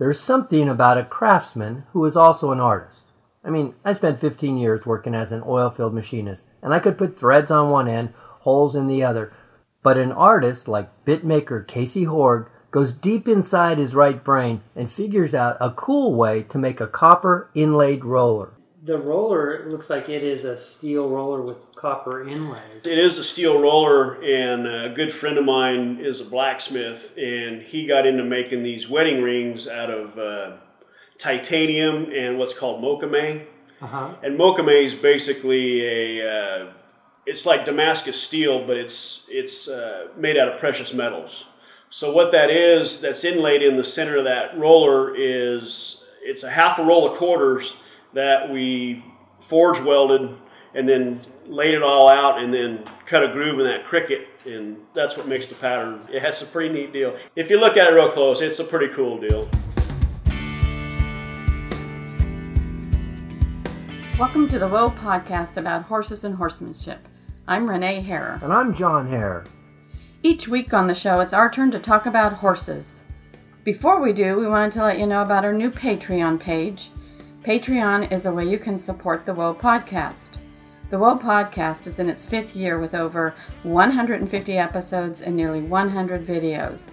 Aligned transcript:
There's 0.00 0.18
something 0.18 0.66
about 0.66 0.96
a 0.96 1.04
craftsman 1.04 1.84
who 1.92 2.02
is 2.06 2.16
also 2.16 2.52
an 2.52 2.58
artist. 2.58 3.08
I 3.44 3.50
mean, 3.50 3.74
I 3.84 3.92
spent 3.92 4.18
15 4.18 4.56
years 4.56 4.86
working 4.86 5.14
as 5.14 5.30
an 5.30 5.42
oil 5.46 5.68
field 5.68 5.92
machinist, 5.92 6.46
and 6.62 6.72
I 6.72 6.78
could 6.78 6.96
put 6.96 7.18
threads 7.18 7.50
on 7.50 7.68
one 7.68 7.86
end, 7.86 8.14
holes 8.40 8.74
in 8.74 8.86
the 8.86 9.04
other. 9.04 9.30
But 9.82 9.98
an 9.98 10.10
artist 10.10 10.68
like 10.68 11.04
bitmaker 11.04 11.68
Casey 11.68 12.06
Horg 12.06 12.48
goes 12.70 12.92
deep 12.92 13.28
inside 13.28 13.76
his 13.76 13.94
right 13.94 14.24
brain 14.24 14.62
and 14.74 14.90
figures 14.90 15.34
out 15.34 15.58
a 15.60 15.70
cool 15.70 16.14
way 16.14 16.44
to 16.44 16.56
make 16.56 16.80
a 16.80 16.86
copper 16.86 17.50
inlaid 17.54 18.02
roller. 18.02 18.54
The 18.82 18.98
roller 18.98 19.68
looks 19.68 19.90
like 19.90 20.08
it 20.08 20.22
is 20.22 20.44
a 20.44 20.56
steel 20.56 21.08
roller 21.08 21.42
with 21.42 21.74
copper 21.76 22.26
inlays. 22.26 22.62
It 22.82 22.98
is 22.98 23.18
a 23.18 23.24
steel 23.24 23.60
roller, 23.60 24.14
and 24.22 24.66
a 24.66 24.88
good 24.88 25.12
friend 25.12 25.36
of 25.36 25.44
mine 25.44 25.98
is 26.00 26.20
a 26.20 26.24
blacksmith, 26.24 27.12
and 27.18 27.60
he 27.60 27.84
got 27.84 28.06
into 28.06 28.24
making 28.24 28.62
these 28.62 28.88
wedding 28.88 29.22
rings 29.22 29.68
out 29.68 29.90
of 29.90 30.18
uh, 30.18 30.56
titanium 31.18 32.10
and 32.10 32.38
what's 32.38 32.58
called 32.58 32.82
mokume. 32.82 33.44
Uh-huh. 33.82 34.14
And 34.22 34.38
mokume 34.38 34.84
is 34.84 34.94
basically 34.94 35.84
a 36.20 36.62
uh, 36.62 36.66
it's 37.26 37.44
like 37.44 37.66
Damascus 37.66 38.20
steel, 38.20 38.66
but 38.66 38.78
it's 38.78 39.26
it's 39.28 39.68
uh, 39.68 40.08
made 40.16 40.38
out 40.38 40.48
of 40.48 40.58
precious 40.58 40.94
metals. 40.94 41.46
So 41.90 42.12
what 42.12 42.32
that 42.32 42.50
is, 42.50 43.00
that's 43.00 43.24
inlaid 43.24 43.62
in 43.62 43.76
the 43.76 43.84
center 43.84 44.16
of 44.16 44.24
that 44.24 44.56
roller 44.58 45.14
is 45.14 46.04
it's 46.22 46.44
a 46.44 46.50
half 46.50 46.78
a 46.78 46.84
roll 46.84 47.10
of 47.10 47.18
quarters 47.18 47.76
that 48.12 48.50
we 48.50 49.04
forge 49.40 49.78
welded 49.80 50.36
and 50.74 50.88
then 50.88 51.20
laid 51.46 51.74
it 51.74 51.82
all 51.82 52.08
out 52.08 52.42
and 52.42 52.52
then 52.52 52.84
cut 53.06 53.22
a 53.22 53.28
groove 53.28 53.58
in 53.60 53.66
that 53.66 53.84
cricket 53.84 54.26
and 54.44 54.78
that's 54.94 55.16
what 55.16 55.28
makes 55.28 55.48
the 55.48 55.54
pattern. 55.54 56.02
It 56.12 56.22
has 56.22 56.42
a 56.42 56.46
pretty 56.46 56.74
neat 56.74 56.92
deal. 56.92 57.16
If 57.36 57.50
you 57.50 57.60
look 57.60 57.76
at 57.76 57.88
it 57.88 57.94
real 57.94 58.10
close, 58.10 58.40
it's 58.40 58.58
a 58.58 58.64
pretty 58.64 58.92
cool 58.94 59.20
deal. 59.20 59.48
Welcome 64.18 64.48
to 64.48 64.58
the 64.58 64.68
Woe 64.68 64.90
podcast 64.90 65.56
about 65.56 65.84
horses 65.84 66.24
and 66.24 66.34
horsemanship. 66.34 67.06
I'm 67.46 67.68
Renee 67.68 68.00
Hare. 68.02 68.40
And 68.42 68.52
I'm 68.52 68.74
John 68.74 69.06
Hare. 69.06 69.44
Each 70.22 70.48
week 70.48 70.74
on 70.74 70.88
the 70.88 70.94
show, 70.94 71.20
it's 71.20 71.32
our 71.32 71.50
turn 71.50 71.70
to 71.70 71.78
talk 71.78 72.06
about 72.06 72.34
horses. 72.34 73.02
Before 73.62 74.00
we 74.00 74.12
do, 74.12 74.36
we 74.36 74.48
wanted 74.48 74.72
to 74.72 74.82
let 74.82 74.98
you 74.98 75.06
know 75.06 75.22
about 75.22 75.44
our 75.44 75.52
new 75.52 75.70
Patreon 75.70 76.40
page. 76.40 76.90
Patreon 77.44 78.12
is 78.12 78.26
a 78.26 78.32
way 78.32 78.44
you 78.44 78.58
can 78.58 78.78
support 78.78 79.24
the 79.24 79.32
Woe 79.32 79.54
podcast. 79.54 80.36
The 80.90 80.98
Woe 80.98 81.16
podcast 81.16 81.86
is 81.86 81.98
in 81.98 82.10
its 82.10 82.26
fifth 82.26 82.54
year 82.54 82.78
with 82.78 82.94
over 82.94 83.34
150 83.62 84.58
episodes 84.58 85.22
and 85.22 85.34
nearly 85.34 85.62
100 85.62 86.26
videos. 86.26 86.90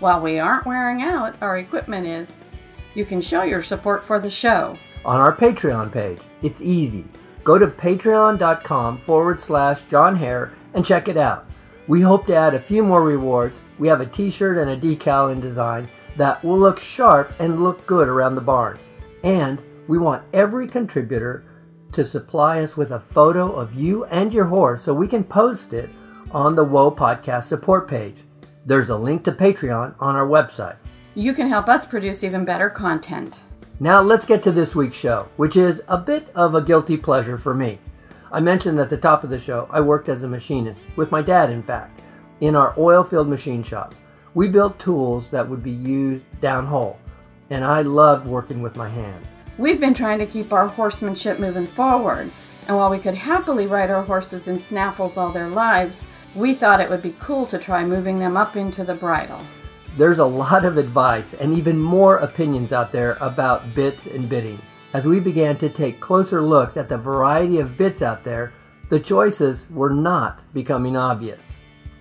While 0.00 0.22
we 0.22 0.38
aren't 0.38 0.64
wearing 0.64 1.02
out, 1.02 1.36
our 1.42 1.58
equipment 1.58 2.06
is. 2.06 2.30
You 2.94 3.04
can 3.04 3.20
show 3.20 3.42
your 3.42 3.62
support 3.62 4.02
for 4.02 4.18
the 4.18 4.30
show 4.30 4.78
on 5.04 5.20
our 5.20 5.36
Patreon 5.36 5.92
page. 5.92 6.20
It's 6.40 6.62
easy. 6.62 7.04
Go 7.44 7.58
to 7.58 7.66
patreon.com 7.66 8.96
forward 8.96 9.40
slash 9.40 9.82
John 9.82 10.16
Hare 10.16 10.52
and 10.72 10.86
check 10.86 11.06
it 11.06 11.18
out. 11.18 11.44
We 11.86 12.00
hope 12.00 12.26
to 12.28 12.34
add 12.34 12.54
a 12.54 12.60
few 12.60 12.82
more 12.82 13.04
rewards. 13.04 13.60
We 13.78 13.88
have 13.88 14.00
a 14.00 14.06
t 14.06 14.30
shirt 14.30 14.56
and 14.56 14.70
a 14.70 14.76
decal 14.76 15.30
in 15.30 15.40
design 15.40 15.86
that 16.16 16.42
will 16.42 16.58
look 16.58 16.80
sharp 16.80 17.34
and 17.38 17.62
look 17.62 17.84
good 17.84 18.08
around 18.08 18.36
the 18.36 18.40
barn. 18.40 18.78
And 19.22 19.62
we 19.92 19.98
want 19.98 20.24
every 20.32 20.66
contributor 20.66 21.44
to 21.92 22.02
supply 22.02 22.60
us 22.60 22.78
with 22.78 22.92
a 22.92 22.98
photo 22.98 23.52
of 23.52 23.74
you 23.74 24.06
and 24.06 24.32
your 24.32 24.46
horse 24.46 24.84
so 24.84 24.94
we 24.94 25.06
can 25.06 25.22
post 25.22 25.74
it 25.74 25.90
on 26.30 26.56
the 26.56 26.64
Woe 26.64 26.90
Podcast 26.90 27.42
support 27.44 27.86
page. 27.86 28.22
There's 28.64 28.88
a 28.88 28.96
link 28.96 29.22
to 29.24 29.32
Patreon 29.32 29.94
on 30.00 30.16
our 30.16 30.26
website. 30.26 30.76
You 31.14 31.34
can 31.34 31.46
help 31.46 31.68
us 31.68 31.84
produce 31.84 32.24
even 32.24 32.46
better 32.46 32.70
content. 32.70 33.40
Now 33.80 34.00
let's 34.00 34.24
get 34.24 34.42
to 34.44 34.50
this 34.50 34.74
week's 34.74 34.96
show, 34.96 35.28
which 35.36 35.56
is 35.56 35.82
a 35.88 35.98
bit 35.98 36.30
of 36.34 36.54
a 36.54 36.62
guilty 36.62 36.96
pleasure 36.96 37.36
for 37.36 37.52
me. 37.52 37.78
I 38.32 38.40
mentioned 38.40 38.80
at 38.80 38.88
the 38.88 38.96
top 38.96 39.24
of 39.24 39.28
the 39.28 39.38
show 39.38 39.68
I 39.70 39.82
worked 39.82 40.08
as 40.08 40.22
a 40.22 40.26
machinist, 40.26 40.80
with 40.96 41.12
my 41.12 41.20
dad 41.20 41.50
in 41.50 41.62
fact, 41.62 42.00
in 42.40 42.56
our 42.56 42.72
oil 42.78 43.04
field 43.04 43.28
machine 43.28 43.62
shop. 43.62 43.94
We 44.32 44.48
built 44.48 44.78
tools 44.78 45.30
that 45.32 45.46
would 45.46 45.62
be 45.62 45.70
used 45.70 46.24
downhole, 46.40 46.96
and 47.50 47.62
I 47.62 47.82
loved 47.82 48.26
working 48.26 48.62
with 48.62 48.74
my 48.74 48.88
hands. 48.88 49.26
We've 49.58 49.80
been 49.80 49.92
trying 49.92 50.18
to 50.18 50.26
keep 50.26 50.52
our 50.52 50.66
horsemanship 50.66 51.38
moving 51.38 51.66
forward, 51.66 52.32
and 52.66 52.76
while 52.76 52.90
we 52.90 52.98
could 52.98 53.14
happily 53.14 53.66
ride 53.66 53.90
our 53.90 54.02
horses 54.02 54.48
in 54.48 54.58
snaffles 54.58 55.18
all 55.18 55.30
their 55.30 55.48
lives, 55.48 56.06
we 56.34 56.54
thought 56.54 56.80
it 56.80 56.88
would 56.88 57.02
be 57.02 57.14
cool 57.20 57.46
to 57.48 57.58
try 57.58 57.84
moving 57.84 58.18
them 58.18 58.36
up 58.36 58.56
into 58.56 58.82
the 58.82 58.94
bridle. 58.94 59.44
There's 59.98 60.20
a 60.20 60.24
lot 60.24 60.64
of 60.64 60.78
advice 60.78 61.34
and 61.34 61.52
even 61.52 61.78
more 61.78 62.16
opinions 62.16 62.72
out 62.72 62.92
there 62.92 63.18
about 63.20 63.74
bits 63.74 64.06
and 64.06 64.26
bitting. 64.26 64.58
As 64.94 65.06
we 65.06 65.20
began 65.20 65.58
to 65.58 65.68
take 65.68 66.00
closer 66.00 66.40
looks 66.40 66.78
at 66.78 66.88
the 66.88 66.96
variety 66.96 67.58
of 67.58 67.76
bits 67.76 68.00
out 68.00 68.24
there, 68.24 68.54
the 68.88 69.00
choices 69.00 69.66
were 69.70 69.90
not 69.90 70.40
becoming 70.54 70.96
obvious. 70.96 71.56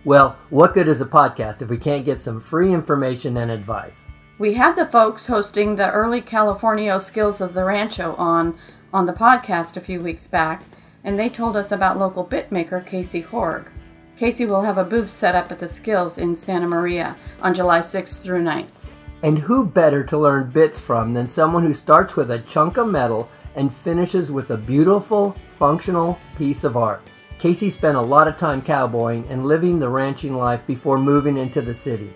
Well, 0.05 0.37
what 0.49 0.73
good 0.73 0.87
is 0.87 1.01
a 1.01 1.05
podcast 1.05 1.61
if 1.61 1.69
we 1.69 1.77
can't 1.77 2.05
get 2.05 2.21
some 2.21 2.39
free 2.39 2.73
information 2.73 3.35
and 3.35 3.51
advice? 3.51 4.11
We 4.41 4.53
had 4.55 4.75
the 4.75 4.87
folks 4.87 5.27
hosting 5.27 5.75
the 5.75 5.91
early 5.91 6.19
Californio 6.19 6.99
skills 6.99 7.41
of 7.41 7.53
the 7.53 7.63
rancho 7.63 8.15
on 8.15 8.57
on 8.91 9.05
the 9.05 9.13
podcast 9.13 9.77
a 9.77 9.81
few 9.81 10.01
weeks 10.01 10.25
back, 10.25 10.63
and 11.03 11.19
they 11.19 11.29
told 11.29 11.55
us 11.55 11.71
about 11.71 11.99
local 11.99 12.23
bit 12.23 12.51
maker 12.51 12.81
Casey 12.81 13.21
Horg. 13.21 13.67
Casey 14.17 14.47
will 14.47 14.63
have 14.63 14.79
a 14.79 14.83
booth 14.83 15.11
set 15.11 15.35
up 15.35 15.51
at 15.51 15.59
the 15.59 15.67
Skills 15.67 16.17
in 16.17 16.35
Santa 16.35 16.67
Maria 16.67 17.15
on 17.39 17.53
July 17.53 17.81
6th 17.81 18.23
through 18.23 18.41
9th. 18.41 18.71
And 19.21 19.37
who 19.37 19.63
better 19.63 20.03
to 20.05 20.17
learn 20.17 20.49
bits 20.49 20.79
from 20.79 21.13
than 21.13 21.27
someone 21.27 21.61
who 21.61 21.75
starts 21.75 22.15
with 22.15 22.31
a 22.31 22.39
chunk 22.39 22.77
of 22.77 22.87
metal 22.87 23.29
and 23.55 23.71
finishes 23.71 24.31
with 24.31 24.49
a 24.49 24.57
beautiful, 24.57 25.35
functional 25.59 26.17
piece 26.35 26.63
of 26.63 26.75
art? 26.75 27.07
Casey 27.37 27.69
spent 27.69 27.95
a 27.95 28.01
lot 28.01 28.27
of 28.27 28.37
time 28.37 28.63
cowboying 28.63 29.23
and 29.29 29.45
living 29.45 29.77
the 29.77 29.89
ranching 29.89 30.33
life 30.33 30.65
before 30.65 30.97
moving 30.97 31.37
into 31.37 31.61
the 31.61 31.75
city. 31.75 32.11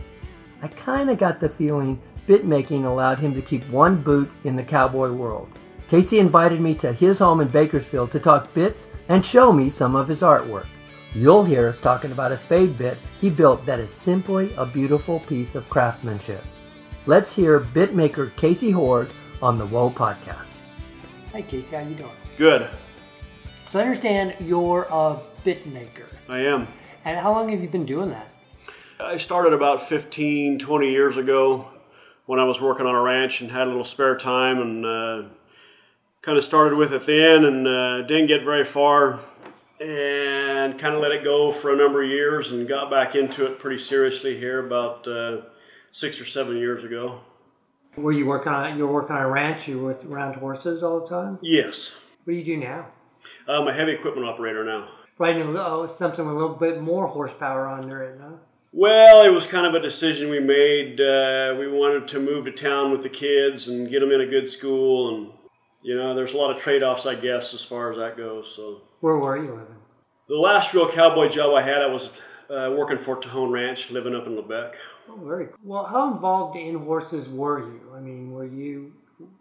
I 0.63 0.69
kind 0.69 1.11
of 1.11 1.19
got 1.19 1.39
the 1.39 1.49
feeling 1.49 2.01
bit 2.27 2.45
making 2.45 2.85
allowed 2.85 3.19
him 3.19 3.33
to 3.35 3.41
keep 3.41 3.67
one 3.69 4.01
boot 4.01 4.31
in 4.43 4.55
the 4.55 4.63
cowboy 4.63 5.11
world. 5.11 5.59
Casey 5.87 6.19
invited 6.19 6.59
me 6.59 6.73
to 6.75 6.91
his 6.91 7.19
home 7.19 7.41
in 7.41 7.47
Bakersfield 7.47 8.11
to 8.11 8.19
talk 8.19 8.53
bits 8.53 8.87
and 9.07 9.23
show 9.23 9.53
me 9.53 9.69
some 9.69 9.95
of 9.95 10.07
his 10.07 10.21
artwork. 10.21 10.65
You'll 11.13 11.45
hear 11.45 11.67
us 11.67 11.79
talking 11.79 12.11
about 12.11 12.31
a 12.31 12.37
spade 12.37 12.77
bit 12.77 12.97
he 13.21 13.29
built 13.29 13.65
that 13.65 13.79
is 13.79 13.93
simply 13.93 14.53
a 14.55 14.65
beautiful 14.65 15.19
piece 15.19 15.55
of 15.55 15.69
craftsmanship. 15.69 16.43
Let's 17.05 17.35
hear 17.35 17.59
bitmaker 17.59 18.35
Casey 18.35 18.71
Horg 18.71 19.11
on 19.41 19.57
the 19.59 19.65
Woe 19.65 19.91
podcast. 19.91 20.47
Hi 21.31 21.43
Casey, 21.43 21.75
how 21.75 21.83
you 21.83 21.95
doing? 21.95 22.09
Good. 22.37 22.67
So 23.67 23.79
I 23.79 23.83
understand 23.83 24.35
you're 24.39 24.87
a 24.89 25.19
bit 25.43 25.67
maker. 25.67 26.07
I 26.27 26.39
am. 26.39 26.67
And 27.05 27.19
how 27.19 27.31
long 27.31 27.49
have 27.49 27.61
you 27.61 27.69
been 27.69 27.85
doing 27.85 28.09
that? 28.09 28.27
I 28.99 29.17
started 29.17 29.53
about 29.53 29.87
15, 29.87 30.57
20 30.57 30.89
years 30.89 31.17
ago 31.17 31.69
when 32.25 32.39
I 32.39 32.43
was 32.43 32.59
working 32.61 32.85
on 32.85 32.95
a 32.95 33.01
ranch 33.01 33.41
and 33.41 33.51
had 33.51 33.63
a 33.63 33.69
little 33.69 33.85
spare 33.85 34.17
time 34.17 34.59
and 34.59 34.85
uh, 34.85 35.23
kind 36.21 36.37
of 36.37 36.43
started 36.43 36.77
with 36.77 36.91
it 36.91 37.05
then 37.05 37.45
and 37.45 37.67
uh, 37.67 38.01
didn't 38.01 38.27
get 38.27 38.43
very 38.43 38.65
far 38.65 39.19
and 39.79 40.79
kind 40.79 40.95
of 40.95 41.01
let 41.01 41.11
it 41.11 41.23
go 41.23 41.51
for 41.51 41.73
a 41.73 41.75
number 41.75 42.03
of 42.03 42.09
years 42.09 42.51
and 42.51 42.67
got 42.67 42.89
back 42.89 43.15
into 43.15 43.45
it 43.45 43.59
pretty 43.59 43.81
seriously 43.81 44.37
here 44.37 44.65
about 44.65 45.07
uh, 45.07 45.41
six 45.91 46.19
or 46.19 46.25
seven 46.25 46.57
years 46.57 46.83
ago. 46.83 47.19
Were 47.95 48.11
you 48.11 48.25
working 48.25 48.51
on 48.51 48.77
you 48.77 48.85
were 48.87 48.93
working 48.93 49.15
on 49.15 49.21
a 49.21 49.27
ranch? 49.27 49.67
You 49.67 49.79
were 49.79 49.87
with 49.89 50.05
around 50.05 50.35
horses 50.35 50.83
all 50.83 50.99
the 50.99 51.07
time. 51.07 51.39
Yes. 51.41 51.93
What 52.23 52.33
do 52.33 52.39
you 52.39 52.45
do 52.45 52.57
now? 52.57 52.87
I'm 53.47 53.67
a 53.67 53.73
heavy 53.73 53.93
equipment 53.93 54.27
operator 54.27 54.63
now. 54.63 54.89
Right, 55.17 55.37
oh, 55.37 55.87
something 55.87 56.25
with 56.25 56.35
a 56.35 56.37
little 56.37 56.57
bit 56.57 56.81
more 56.81 57.07
horsepower 57.07 57.69
under 57.69 58.03
it, 58.03 58.19
huh? 58.21 58.35
Well, 58.77 59.25
it 59.25 59.29
was 59.29 59.47
kind 59.47 59.65
of 59.65 59.73
a 59.73 59.79
decision 59.79 60.29
we 60.29 60.41
made. 60.41 60.99
Uh, 60.99 61.55
we 61.57 61.65
wanted 61.65 62.09
to 62.09 62.19
move 62.19 62.43
to 62.43 62.51
town 62.51 62.91
with 62.91 63.03
the 63.03 63.09
kids 63.09 63.69
and 63.69 63.89
get 63.89 64.01
them 64.01 64.11
in 64.11 64.19
a 64.19 64.25
good 64.25 64.49
school, 64.49 65.16
and 65.16 65.29
you 65.81 65.95
know, 65.95 66.13
there's 66.13 66.33
a 66.33 66.37
lot 66.37 66.51
of 66.51 66.61
trade-offs, 66.61 67.05
I 67.05 67.16
guess, 67.16 67.53
as 67.53 67.63
far 67.63 67.89
as 67.89 67.97
that 67.97 68.17
goes. 68.17 68.53
So. 68.53 68.81
Where 68.99 69.17
were 69.17 69.37
you 69.37 69.43
living? 69.43 69.77
The 70.27 70.35
last 70.35 70.73
real 70.73 70.91
cowboy 70.91 71.29
job 71.29 71.55
I 71.55 71.61
had, 71.61 71.83
I 71.83 71.85
was 71.85 72.09
uh, 72.49 72.75
working 72.77 72.97
for 72.97 73.16
Tejon 73.16 73.49
Ranch, 73.49 73.91
living 73.91 74.13
up 74.13 74.27
in 74.27 74.35
Lebec. 74.35 74.73
Oh, 75.07 75.16
very 75.23 75.45
cool. 75.45 75.55
Well, 75.63 75.85
how 75.85 76.13
involved 76.13 76.57
in 76.57 76.75
horses 76.79 77.29
were 77.29 77.59
you? 77.59 77.79
I 77.95 78.01
mean, 78.01 78.31
were 78.31 78.45
you 78.45 78.91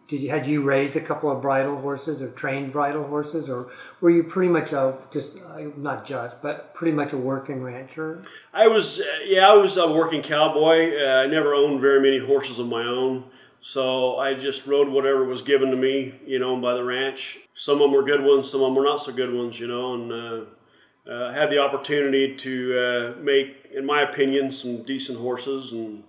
did 0.07 0.21
you 0.21 0.29
had 0.29 0.45
you 0.45 0.61
raised 0.61 0.95
a 0.95 1.01
couple 1.01 1.31
of 1.31 1.41
bridle 1.41 1.79
horses 1.81 2.21
or 2.21 2.29
trained 2.29 2.71
bridle 2.71 3.03
horses, 3.03 3.49
or 3.49 3.71
were 4.01 4.09
you 4.09 4.23
pretty 4.23 4.49
much 4.49 4.71
a 4.71 4.97
just 5.11 5.39
uh, 5.41 5.61
not 5.77 6.05
just 6.05 6.41
but 6.41 6.73
pretty 6.73 6.95
much 6.95 7.13
a 7.13 7.17
working 7.17 7.63
rancher? 7.63 8.23
I 8.53 8.67
was, 8.67 8.99
uh, 8.99 9.03
yeah, 9.25 9.49
I 9.49 9.53
was 9.53 9.77
a 9.77 9.91
working 9.91 10.21
cowboy. 10.21 10.91
Uh, 10.95 11.23
I 11.23 11.27
never 11.27 11.53
owned 11.53 11.81
very 11.81 11.99
many 11.99 12.25
horses 12.25 12.59
of 12.59 12.67
my 12.67 12.83
own. 12.83 13.25
So 13.61 14.19
I 14.19 14.35
just 14.35 14.67
rode 14.67 14.89
whatever 14.89 15.23
was 15.23 15.41
given 15.41 15.71
to 15.71 15.75
me, 15.75 16.13
you 16.23 16.37
know, 16.37 16.55
by 16.55 16.75
the 16.75 16.83
ranch. 16.83 17.39
Some 17.55 17.75
of 17.75 17.79
them 17.81 17.93
were 17.93 18.03
good 18.03 18.23
ones, 18.23 18.51
some 18.51 18.61
of 18.61 18.67
them 18.67 18.75
were 18.75 18.83
not 18.83 19.01
so 19.01 19.11
good 19.11 19.33
ones, 19.33 19.59
you 19.59 19.65
know, 19.65 19.95
and 19.95 20.11
uh, 20.11 21.11
uh, 21.11 21.33
had 21.33 21.49
the 21.49 21.57
opportunity 21.57 22.35
to 22.35 23.15
uh, 23.17 23.21
make, 23.21 23.71
in 23.73 23.83
my 23.83 24.03
opinion, 24.03 24.51
some 24.51 24.83
decent 24.83 25.17
horses, 25.17 25.71
and 25.71 26.03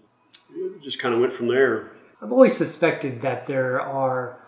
just 0.83 0.99
kind 0.99 1.15
of 1.15 1.21
went 1.21 1.33
from 1.33 1.49
there. 1.49 1.93
I've 2.23 2.33
always 2.33 2.57
suspected 2.57 3.21
that 3.21 3.47
there 3.47 3.81
are 3.81 4.39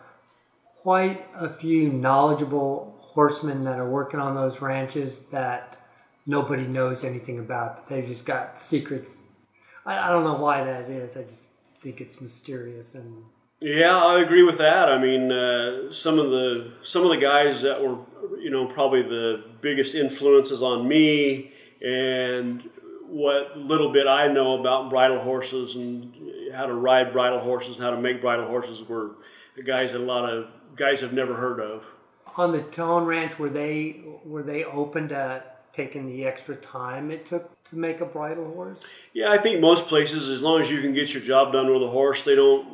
quite 0.82 1.26
a 1.34 1.48
few 1.48 1.90
knowledgeable 1.92 2.96
horsemen 3.00 3.64
that 3.64 3.78
are 3.78 3.88
working 3.88 4.20
on 4.20 4.34
those 4.34 4.62
ranches 4.62 5.26
that 5.26 5.76
nobody 6.26 6.66
knows 6.66 7.04
anything 7.04 7.38
about. 7.38 7.88
They 7.88 8.02
just 8.02 8.24
got 8.24 8.58
secrets. 8.58 9.22
I, 9.84 9.98
I 9.98 10.10
don't 10.10 10.24
know 10.24 10.34
why 10.34 10.64
that 10.64 10.88
is. 10.88 11.16
I 11.16 11.22
just 11.22 11.50
think 11.80 12.00
it's 12.00 12.20
mysterious 12.20 12.94
and 12.94 13.24
Yeah, 13.60 13.96
I 13.96 14.20
agree 14.20 14.42
with 14.42 14.58
that. 14.58 14.88
I 14.88 14.98
mean, 14.98 15.32
uh, 15.32 15.92
some 15.92 16.18
of 16.18 16.30
the 16.30 16.72
some 16.82 17.02
of 17.02 17.10
the 17.10 17.16
guys 17.16 17.62
that 17.62 17.82
were, 17.82 17.98
you 18.40 18.50
know, 18.50 18.66
probably 18.66 19.02
the 19.02 19.44
biggest 19.60 19.94
influences 19.94 20.62
on 20.62 20.86
me 20.86 21.52
and 21.84 22.62
what 23.06 23.58
little 23.58 23.90
bit 23.90 24.06
I 24.06 24.28
know 24.28 24.60
about 24.60 24.90
bridle 24.90 25.20
horses 25.20 25.76
and 25.76 26.14
how 26.54 26.66
to 26.66 26.74
ride 26.74 27.12
bridle 27.12 27.40
horses 27.40 27.76
and 27.76 27.84
how 27.84 27.90
to 27.90 28.00
make 28.00 28.20
bridle 28.20 28.46
horses 28.46 28.86
were 28.88 29.12
guys 29.64 29.92
that 29.92 29.98
a 30.00 30.04
lot 30.04 30.28
of 30.32 30.46
guys 30.76 31.00
have 31.00 31.12
never 31.12 31.34
heard 31.34 31.60
of. 31.60 31.84
on 32.36 32.52
the 32.52 32.60
Tejon 32.60 33.06
Ranch, 33.06 33.38
were 33.38 33.48
they 33.50 34.00
were 34.24 34.42
they 34.42 34.64
open 34.64 35.08
to 35.08 35.42
taking 35.72 36.06
the 36.06 36.24
extra 36.26 36.56
time 36.56 37.10
it 37.10 37.26
took 37.26 37.62
to 37.64 37.76
make 37.76 38.00
a 38.00 38.06
bridle 38.06 38.52
horse? 38.52 38.80
Yeah, 39.12 39.30
I 39.30 39.38
think 39.38 39.60
most 39.60 39.86
places, 39.88 40.28
as 40.28 40.42
long 40.42 40.60
as 40.60 40.70
you 40.70 40.80
can 40.80 40.92
get 40.94 41.12
your 41.12 41.22
job 41.22 41.52
done 41.52 41.72
with 41.72 41.82
a 41.82 41.88
horse, 41.88 42.24
they 42.24 42.34
don't, 42.34 42.66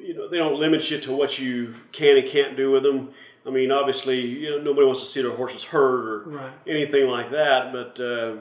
you 0.00 0.14
know, 0.14 0.28
they 0.28 0.38
don't 0.38 0.58
limit 0.58 0.90
you 0.90 0.98
to 1.00 1.12
what 1.12 1.38
you 1.38 1.74
can 1.92 2.16
and 2.18 2.28
can't 2.28 2.56
do 2.56 2.70
with 2.70 2.82
them. 2.82 3.10
I 3.46 3.50
mean, 3.50 3.70
obviously, 3.72 4.20
you 4.20 4.50
know, 4.50 4.58
nobody 4.62 4.86
wants 4.86 5.00
to 5.00 5.06
see 5.06 5.22
their 5.22 5.32
horses 5.32 5.64
hurt 5.64 6.06
or 6.08 6.18
Right. 6.30 6.52
anything 6.66 7.08
like 7.08 7.30
that. 7.32 7.72
But 7.72 7.98
uh, 8.00 8.36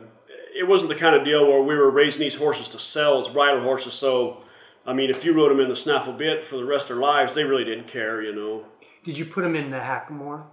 it 0.56 0.68
wasn't 0.68 0.90
the 0.90 0.96
kind 0.96 1.16
of 1.16 1.24
deal 1.24 1.48
where 1.48 1.62
we 1.62 1.76
were 1.76 1.90
raising 1.90 2.22
these 2.22 2.36
horses 2.36 2.68
to 2.70 2.80
sell 2.80 3.22
as 3.22 3.28
bridle 3.28 3.62
horses. 3.62 3.94
So, 3.94 4.44
I 4.86 4.94
mean, 4.94 5.10
if 5.10 5.24
you 5.24 5.34
rode 5.34 5.52
them 5.52 5.60
in 5.60 5.70
the 5.70 5.76
snaffle 5.76 6.14
bit 6.14 6.44
for 6.44 6.58
the 6.58 6.66
rest 6.66 6.90
of 6.90 6.98
their 6.98 7.04
lives, 7.04 7.36
they 7.36 7.44
really 7.44 7.64
didn't 7.64 7.88
care, 7.88 8.22
you 8.22 8.34
know. 8.34 8.66
Did 9.04 9.18
you 9.18 9.26
put 9.26 9.42
them 9.42 9.56
in 9.56 9.72
the 9.72 9.78
hackamore? 9.78 10.44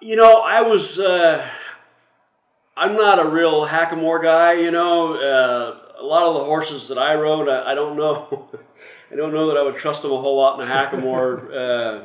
You 0.00 0.16
know, 0.16 0.42
I 0.42 0.62
was. 0.62 0.98
Uh, 0.98 1.48
I'm 2.76 2.94
not 2.94 3.18
a 3.18 3.28
real 3.28 3.66
hackamore 3.66 4.22
guy. 4.22 4.54
You 4.54 4.70
know, 4.70 5.14
uh, 5.14 6.00
a 6.00 6.04
lot 6.04 6.24
of 6.24 6.34
the 6.34 6.44
horses 6.44 6.88
that 6.88 6.98
I 6.98 7.14
rode, 7.14 7.48
I, 7.48 7.72
I 7.72 7.74
don't 7.74 7.96
know. 7.96 8.50
I 9.10 9.16
don't 9.16 9.32
know 9.32 9.46
that 9.48 9.56
I 9.56 9.62
would 9.62 9.76
trust 9.76 10.02
them 10.02 10.10
a 10.10 10.20
whole 10.20 10.36
lot 10.36 10.60
in 10.60 10.68
a 10.68 10.70
hackamore. 10.70 11.54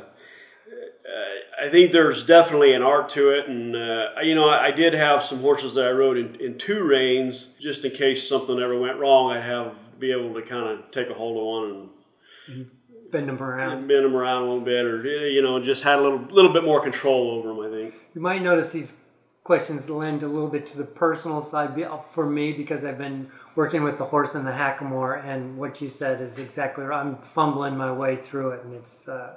I 1.66 1.68
think 1.70 1.92
there's 1.92 2.24
definitely 2.24 2.72
an 2.72 2.82
art 2.82 3.10
to 3.10 3.30
it, 3.30 3.48
and 3.48 3.76
uh, 3.76 4.20
you 4.22 4.34
know, 4.34 4.48
I, 4.48 4.66
I 4.66 4.70
did 4.70 4.94
have 4.94 5.22
some 5.22 5.40
horses 5.40 5.74
that 5.74 5.86
I 5.86 5.90
rode 5.90 6.16
in, 6.16 6.34
in 6.40 6.58
two 6.58 6.82
reins, 6.84 7.48
just 7.60 7.84
in 7.84 7.90
case 7.90 8.28
something 8.28 8.58
ever 8.58 8.78
went 8.78 8.98
wrong. 8.98 9.32
I'd 9.32 9.42
have 9.42 9.74
be 9.98 10.12
able 10.12 10.32
to 10.34 10.42
kind 10.42 10.66
of 10.66 10.90
take 10.90 11.10
a 11.10 11.14
hold 11.14 11.36
of 11.36 11.44
one 11.44 11.90
and 12.48 12.70
Bend 13.10 13.28
them 13.28 13.42
around. 13.42 13.86
bend 13.88 14.04
them 14.04 14.14
around 14.14 14.42
a 14.42 14.44
little 14.46 14.60
bit, 14.64 14.84
or 14.84 15.04
you 15.28 15.42
know, 15.42 15.60
just 15.60 15.82
had 15.82 15.98
a 15.98 16.02
little 16.02 16.20
little 16.30 16.52
bit 16.52 16.64
more 16.64 16.80
control 16.80 17.32
over 17.32 17.48
them. 17.48 17.60
I 17.60 17.68
think. 17.68 17.94
You 18.14 18.20
might 18.20 18.40
notice 18.40 18.72
these 18.72 18.96
questions 19.42 19.90
lend 19.90 20.22
a 20.22 20.28
little 20.28 20.48
bit 20.48 20.66
to 20.68 20.78
the 20.78 20.84
personal 20.84 21.40
side 21.40 21.76
for 22.08 22.24
me 22.26 22.52
because 22.52 22.84
I've 22.84 22.98
been 22.98 23.28
working 23.56 23.82
with 23.82 23.98
the 23.98 24.04
horse 24.04 24.34
and 24.36 24.46
the 24.46 24.52
hackamore, 24.52 25.24
and 25.24 25.58
what 25.58 25.80
you 25.80 25.88
said 25.88 26.20
is 26.20 26.38
exactly 26.38 26.84
right. 26.84 27.00
I'm 27.04 27.16
fumbling 27.16 27.76
my 27.76 27.92
way 27.92 28.14
through 28.14 28.50
it, 28.52 28.64
and 28.64 28.74
it's 28.74 29.08
uh, 29.08 29.34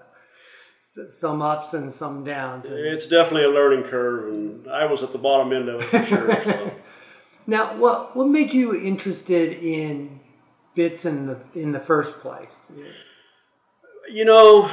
some 1.07 1.41
ups 1.41 1.73
and 1.73 1.91
some 1.91 2.23
downs. 2.23 2.67
And 2.67 2.77
It's 2.77 3.07
definitely 3.07 3.45
a 3.45 3.49
learning 3.49 3.83
curve, 3.85 4.31
and 4.31 4.67
I 4.67 4.85
was 4.85 5.01
at 5.03 5.11
the 5.11 5.17
bottom 5.17 5.51
end 5.51 5.69
of 5.69 5.81
it 5.81 5.85
for 5.85 6.05
sure. 6.05 6.43
So. 6.43 6.73
now, 7.47 7.75
what 7.77 8.15
what 8.15 8.27
made 8.27 8.53
you 8.53 8.75
interested 8.75 9.53
in 9.63 10.19
bits 10.75 11.05
in 11.05 11.25
the 11.25 11.39
in 11.55 11.71
the 11.71 11.79
first 11.79 12.19
place? 12.19 12.71
You 14.09 14.25
know, 14.25 14.69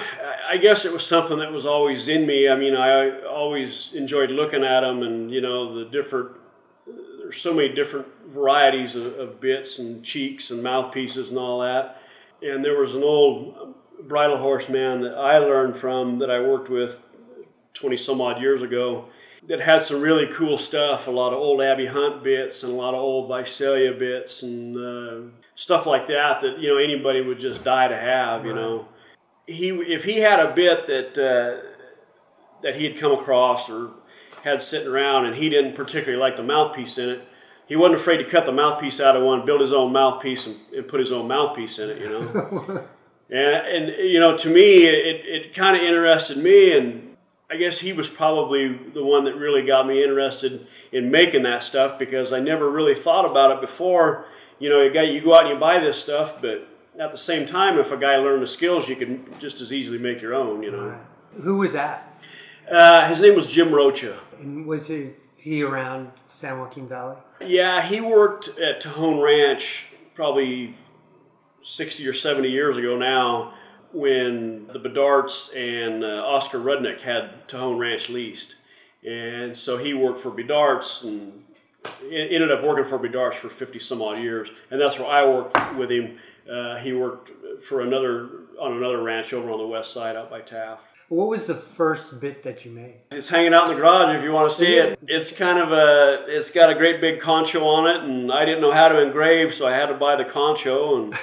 I- 0.50 0.58
guess 0.58 0.84
it 0.84 0.92
was 0.92 1.06
something 1.06 1.38
that 1.38 1.52
was 1.52 1.64
always 1.64 2.08
in 2.08 2.26
me. 2.26 2.48
I 2.48 2.56
mean, 2.56 2.74
I 2.74 3.22
always 3.22 3.94
enjoyed 3.94 4.30
looking 4.30 4.64
at 4.64 4.80
them, 4.80 5.02
and 5.02 5.30
you 5.30 5.40
know, 5.40 5.74
the 5.78 5.84
different. 5.86 6.32
There's 7.18 7.40
so 7.40 7.54
many 7.54 7.68
different 7.68 8.08
varieties 8.28 8.96
of, 8.96 9.18
of 9.18 9.40
bits 9.40 9.78
and 9.78 10.04
cheeks 10.04 10.50
and 10.50 10.62
mouthpieces 10.62 11.30
and 11.30 11.38
all 11.38 11.60
that. 11.60 12.02
And 12.42 12.64
there 12.64 12.80
was 12.80 12.94
an 12.96 13.04
old 13.04 13.74
bridle 14.06 14.36
horse 14.36 14.68
man 14.68 15.02
that 15.02 15.16
I 15.16 15.38
learned 15.38 15.76
from 15.76 16.18
that 16.18 16.30
I 16.30 16.40
worked 16.40 16.68
with 16.68 16.98
20 17.74 17.96
some 17.96 18.20
odd 18.20 18.40
years 18.40 18.62
ago 18.62 19.06
that 19.46 19.60
had 19.60 19.82
some 19.82 20.00
really 20.00 20.26
cool 20.26 20.58
stuff 20.58 21.06
a 21.06 21.10
lot 21.10 21.32
of 21.32 21.38
old 21.38 21.62
Abby 21.62 21.86
Hunt 21.86 22.22
bits 22.22 22.62
and 22.62 22.72
a 22.72 22.76
lot 22.76 22.94
of 22.94 23.00
old 23.00 23.28
Visalia 23.28 23.92
bits 23.92 24.42
and 24.42 24.76
uh, 24.76 25.30
stuff 25.54 25.86
like 25.86 26.06
that 26.08 26.40
that 26.40 26.58
you 26.58 26.68
know 26.68 26.76
anybody 26.76 27.20
would 27.20 27.38
just 27.38 27.64
die 27.64 27.88
to 27.88 27.96
have 27.96 28.44
you 28.44 28.54
know. 28.54 28.86
He 29.46 29.70
if 29.70 30.04
he 30.04 30.18
had 30.18 30.38
a 30.38 30.52
bit 30.52 30.86
that 30.86 31.18
uh, 31.18 31.66
that 32.62 32.76
he 32.76 32.84
had 32.84 32.98
come 32.98 33.12
across 33.12 33.68
or 33.70 33.90
had 34.42 34.62
sitting 34.62 34.88
around 34.88 35.26
and 35.26 35.36
he 35.36 35.48
didn't 35.48 35.74
particularly 35.74 36.20
like 36.20 36.36
the 36.36 36.42
mouthpiece 36.42 36.98
in 36.98 37.08
it 37.10 37.28
he 37.66 37.76
wasn't 37.76 37.94
afraid 37.94 38.16
to 38.16 38.24
cut 38.24 38.46
the 38.46 38.52
mouthpiece 38.52 39.00
out 39.00 39.16
of 39.16 39.22
one 39.22 39.44
build 39.44 39.60
his 39.60 39.72
own 39.72 39.92
mouthpiece 39.92 40.46
and, 40.46 40.56
and 40.74 40.88
put 40.88 40.98
his 41.00 41.12
own 41.12 41.28
mouthpiece 41.28 41.78
in 41.78 41.90
it 41.90 41.98
you 41.98 42.08
know 42.08 42.84
and, 43.30 43.90
and 43.90 44.10
you 44.10 44.20
know, 44.20 44.36
to 44.36 44.48
me, 44.50 44.84
it, 44.86 45.24
it 45.26 45.54
kind 45.54 45.76
of 45.76 45.82
interested 45.82 46.36
me, 46.36 46.76
and 46.76 47.16
I 47.50 47.56
guess 47.56 47.78
he 47.78 47.92
was 47.92 48.08
probably 48.08 48.68
the 48.68 49.04
one 49.04 49.24
that 49.24 49.36
really 49.36 49.64
got 49.64 49.86
me 49.86 50.02
interested 50.02 50.66
in 50.92 51.10
making 51.10 51.42
that 51.44 51.62
stuff 51.62 51.98
because 51.98 52.32
I 52.32 52.40
never 52.40 52.70
really 52.70 52.94
thought 52.94 53.24
about 53.28 53.50
it 53.52 53.60
before. 53.60 54.26
You 54.58 54.68
know, 54.68 54.82
you, 54.82 54.92
got, 54.92 55.08
you 55.08 55.20
go 55.20 55.34
out 55.34 55.46
and 55.46 55.54
you 55.54 55.56
buy 55.58 55.78
this 55.80 55.96
stuff, 56.00 56.40
but 56.42 56.68
at 56.98 57.12
the 57.12 57.18
same 57.18 57.46
time, 57.46 57.78
if 57.78 57.90
a 57.92 57.96
guy 57.96 58.16
learned 58.16 58.42
the 58.42 58.46
skills, 58.48 58.88
you 58.88 58.96
can 58.96 59.24
just 59.38 59.60
as 59.60 59.72
easily 59.72 59.98
make 59.98 60.20
your 60.20 60.34
own. 60.34 60.62
You 60.62 60.70
know, 60.72 60.98
Who 61.42 61.56
was 61.58 61.72
that? 61.72 62.06
uh, 62.70 63.08
his 63.08 63.20
name 63.22 63.34
was 63.34 63.46
Jim 63.46 63.74
Rocha. 63.74 64.16
And 64.38 64.66
was 64.66 64.86
he, 64.88 65.10
he 65.40 65.62
around 65.62 66.12
San 66.28 66.58
Joaquin 66.58 66.86
Valley? 66.86 67.16
Yeah, 67.44 67.82
he 67.82 68.00
worked 68.00 68.48
at 68.58 68.82
Tejon 68.82 69.22
Ranch 69.22 69.86
probably 70.14 70.76
60 71.62 72.06
or 72.06 72.14
70 72.14 72.48
years 72.48 72.76
ago 72.76 72.96
now 72.96 73.54
when 73.92 74.66
the 74.68 74.78
Bidarts 74.78 75.54
and 75.54 76.04
uh, 76.04 76.24
Oscar 76.24 76.58
Rudnick 76.58 77.00
had 77.00 77.48
Tejon 77.48 77.78
Ranch 77.78 78.08
leased. 78.08 78.56
And 79.06 79.56
so 79.56 79.78
he 79.78 79.94
worked 79.94 80.20
for 80.20 80.30
Bidarts 80.30 81.02
and 81.02 81.44
ended 82.04 82.52
up 82.52 82.62
working 82.62 82.84
for 82.84 82.98
Bidarts 82.98 83.34
for 83.34 83.48
50 83.48 83.78
some 83.78 84.02
odd 84.02 84.18
years. 84.18 84.48
And 84.70 84.80
that's 84.80 84.98
where 84.98 85.08
I 85.08 85.26
worked 85.26 85.74
with 85.76 85.90
him. 85.90 86.18
Uh, 86.50 86.76
he 86.76 86.92
worked 86.92 87.30
for 87.62 87.80
another 87.80 88.28
on 88.58 88.72
another 88.72 89.02
ranch 89.02 89.32
over 89.32 89.50
on 89.50 89.58
the 89.58 89.66
west 89.66 89.92
side 89.92 90.16
out 90.16 90.30
by 90.30 90.40
Taft. 90.40 90.84
What 91.10 91.26
was 91.26 91.48
the 91.48 91.56
first 91.56 92.20
bit 92.20 92.44
that 92.44 92.64
you 92.64 92.70
made? 92.70 92.94
It's 93.10 93.28
hanging 93.28 93.52
out 93.52 93.68
in 93.68 93.74
the 93.74 93.80
garage 93.80 94.16
if 94.16 94.22
you 94.22 94.30
want 94.30 94.48
to 94.48 94.56
see 94.56 94.76
it. 94.76 94.96
It's 95.08 95.32
kind 95.32 95.58
of 95.58 95.72
a, 95.72 96.24
it's 96.28 96.52
got 96.52 96.70
a 96.70 96.74
great 96.76 97.00
big 97.00 97.18
concho 97.18 97.66
on 97.66 97.90
it, 97.90 98.08
and 98.08 98.30
I 98.30 98.44
didn't 98.44 98.60
know 98.60 98.70
how 98.70 98.88
to 98.88 99.02
engrave, 99.02 99.52
so 99.52 99.66
I 99.66 99.72
had 99.72 99.86
to 99.86 99.94
buy 99.94 100.14
the 100.14 100.24
concho, 100.24 101.02
and 101.02 101.14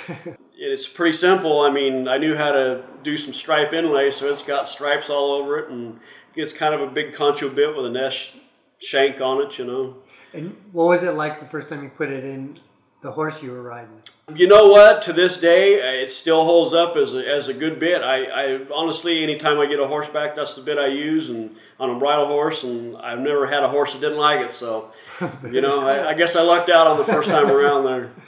it's 0.58 0.90
pretty 0.90 1.14
simple. 1.14 1.62
I 1.62 1.72
mean, 1.72 2.10
I 2.10 2.18
knew 2.18 2.36
how 2.36 2.52
to 2.52 2.84
do 3.02 3.16
some 3.16 3.32
stripe 3.32 3.72
inlay, 3.72 4.12
so 4.12 4.30
it's 4.30 4.44
got 4.44 4.68
stripes 4.68 5.10
all 5.10 5.32
over 5.32 5.58
it, 5.58 5.70
and 5.70 6.02
it's 6.36 6.52
kind 6.52 6.74
of 6.74 6.82
a 6.82 6.88
big 6.88 7.14
concho 7.14 7.48
bit 7.48 7.74
with 7.74 7.86
a 7.86 7.90
nest 7.90 8.36
shank 8.80 9.22
on 9.22 9.42
it, 9.42 9.58
you 9.58 9.64
know. 9.64 9.96
And 10.34 10.58
what 10.74 10.88
was 10.88 11.04
it 11.04 11.12
like 11.12 11.40
the 11.40 11.46
first 11.46 11.70
time 11.70 11.82
you 11.82 11.90
put 11.90 12.12
it 12.12 12.26
in 12.26 12.56
the 13.02 13.12
horse 13.12 13.44
you 13.44 13.52
were 13.52 13.62
riding? 13.62 14.02
You 14.36 14.48
know 14.48 14.68
what? 14.68 15.04
To 15.04 15.14
this 15.14 15.40
day, 15.40 15.80
uh, 15.80 16.04
it 16.04 16.10
still 16.10 16.44
holds 16.44 16.74
up 16.74 16.96
as 16.96 17.14
a, 17.14 17.26
as 17.28 17.48
a 17.48 17.54
good 17.54 17.80
bit. 17.80 18.02
I, 18.02 18.24
I 18.26 18.60
honestly, 18.74 19.24
anytime 19.24 19.60
I 19.60 19.68
get 19.68 19.80
a 19.80 19.88
horseback, 19.88 20.36
that's 20.36 20.56
the 20.56 20.62
bit 20.62 20.78
I 20.78 20.88
use, 20.88 21.30
and 21.30 21.56
on 21.80 21.92
a 21.92 22.00
bridle 22.00 22.26
horse, 22.26 22.64
and 22.64 22.98
I've 22.98 23.20
never 23.20 23.46
had 23.46 23.64
a 23.64 23.70
horse 23.70 23.94
that 23.94 24.02
didn't 24.02 24.18
like 24.18 24.42
it. 24.42 24.54
So, 24.54 24.92
you 25.52 25.62
know, 25.62 25.80
I, 25.80 26.10
I 26.10 26.14
guess 26.14 26.36
I 26.36 26.42
lucked 26.42 26.70
out 26.70 26.88
on 26.88 26.98
the 26.98 27.06
first 27.06 27.30
time 27.30 27.50
around 27.50 27.86
there. 27.86 28.12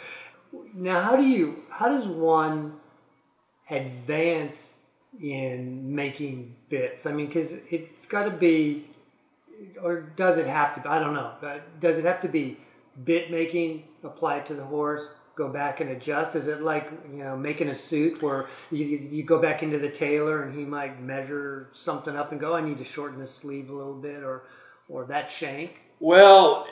Now, 0.71 1.01
how 1.01 1.15
do 1.17 1.23
you? 1.23 1.63
How 1.69 1.89
does 1.89 2.07
one 2.07 2.79
advance 3.69 4.85
in 5.21 5.93
making 5.93 6.55
bits? 6.69 7.05
I 7.05 7.11
mean, 7.11 7.25
because 7.25 7.53
it's 7.69 8.05
got 8.05 8.23
to 8.23 8.31
be, 8.31 8.85
or 9.81 10.01
does 10.15 10.37
it 10.37 10.47
have 10.47 10.75
to? 10.75 10.81
be? 10.81 10.87
I 10.87 10.99
don't 10.99 11.13
know. 11.13 11.33
Does 11.81 11.97
it 11.97 12.05
have 12.05 12.21
to 12.21 12.29
be 12.29 12.59
bit 13.03 13.31
making 13.31 13.83
applied 14.03 14.45
to 14.47 14.53
the 14.53 14.63
horse? 14.63 15.13
Go 15.35 15.47
back 15.47 15.79
and 15.79 15.89
adjust. 15.91 16.35
Is 16.35 16.47
it 16.47 16.61
like 16.61 16.91
you 17.11 17.23
know 17.23 17.37
making 17.37 17.69
a 17.69 17.75
suit 17.75 18.21
where 18.21 18.47
you, 18.71 18.85
you 18.85 19.23
go 19.23 19.41
back 19.41 19.63
into 19.63 19.77
the 19.77 19.89
tailor 19.89 20.43
and 20.43 20.57
he 20.57 20.65
might 20.65 21.01
measure 21.01 21.69
something 21.71 22.15
up 22.15 22.31
and 22.31 22.41
go, 22.41 22.55
I 22.55 22.61
need 22.61 22.77
to 22.79 22.83
shorten 22.83 23.19
the 23.19 23.27
sleeve 23.27 23.69
a 23.69 23.73
little 23.73 23.95
bit, 23.95 24.21
or 24.23 24.43
or 24.89 25.05
that 25.05 25.31
shank. 25.31 25.81
Well, 25.99 26.65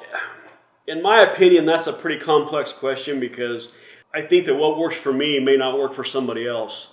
in 0.87 1.01
my 1.01 1.21
opinion, 1.21 1.65
that's 1.65 1.87
a 1.87 1.93
pretty 1.93 2.19
complex 2.19 2.73
question 2.73 3.19
because 3.19 3.71
I 4.13 4.21
think 4.21 4.45
that 4.45 4.55
what 4.55 4.77
works 4.77 4.95
for 4.95 5.13
me 5.13 5.39
may 5.39 5.57
not 5.57 5.77
work 5.77 5.93
for 5.93 6.03
somebody 6.03 6.47
else. 6.47 6.91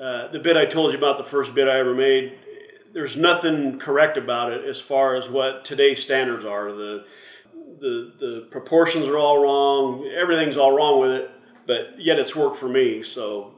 Uh, 0.00 0.28
the 0.30 0.38
bit 0.38 0.56
I 0.56 0.66
told 0.66 0.92
you 0.92 0.98
about, 0.98 1.16
the 1.16 1.24
first 1.24 1.54
bit 1.54 1.68
I 1.68 1.78
ever 1.78 1.94
made, 1.94 2.36
there's 2.92 3.16
nothing 3.16 3.78
correct 3.78 4.16
about 4.16 4.52
it 4.52 4.64
as 4.64 4.80
far 4.80 5.14
as 5.14 5.28
what 5.28 5.64
today's 5.64 6.02
standards 6.02 6.44
are. 6.44 6.72
The 6.72 7.06
the 7.80 8.12
the 8.18 8.48
proportions 8.50 9.06
are 9.06 9.18
all 9.18 9.42
wrong. 9.42 10.06
Everything's 10.06 10.56
all 10.56 10.72
wrong 10.76 11.00
with 11.00 11.10
it, 11.10 11.30
but 11.66 11.98
yet 11.98 12.18
it's 12.18 12.34
worked 12.34 12.56
for 12.56 12.68
me. 12.68 13.02
So 13.02 13.54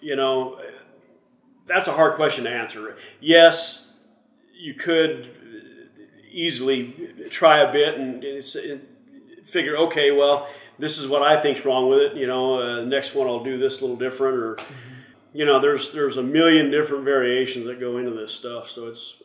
you 0.00 0.16
know, 0.16 0.60
that's 1.66 1.88
a 1.88 1.92
hard 1.92 2.14
question 2.14 2.44
to 2.44 2.50
answer. 2.50 2.96
Yes, 3.20 3.94
you 4.54 4.74
could 4.74 5.30
easily 6.30 7.10
try 7.30 7.60
a 7.60 7.72
bit 7.72 7.98
and 7.98 8.24
it's, 8.24 8.56
it, 8.56 8.82
figure, 9.46 9.76
okay, 9.76 10.10
well, 10.10 10.48
this 10.78 10.98
is 10.98 11.06
what 11.06 11.22
I 11.22 11.40
think's 11.40 11.64
wrong 11.64 11.88
with 11.88 12.00
it. 12.00 12.16
You 12.16 12.26
know, 12.26 12.60
uh, 12.60 12.84
next 12.84 13.14
one 13.14 13.28
I'll 13.28 13.44
do 13.44 13.58
this 13.58 13.80
a 13.80 13.84
little 13.84 13.96
different, 13.96 14.36
or 14.36 14.56
you 15.32 15.44
know, 15.44 15.60
there's 15.60 15.92
there's 15.92 16.16
a 16.16 16.22
million 16.22 16.70
different 16.70 17.04
variations 17.04 17.66
that 17.66 17.78
go 17.78 17.98
into 17.98 18.10
this 18.10 18.34
stuff. 18.34 18.68
So 18.68 18.88
it's 18.88 19.22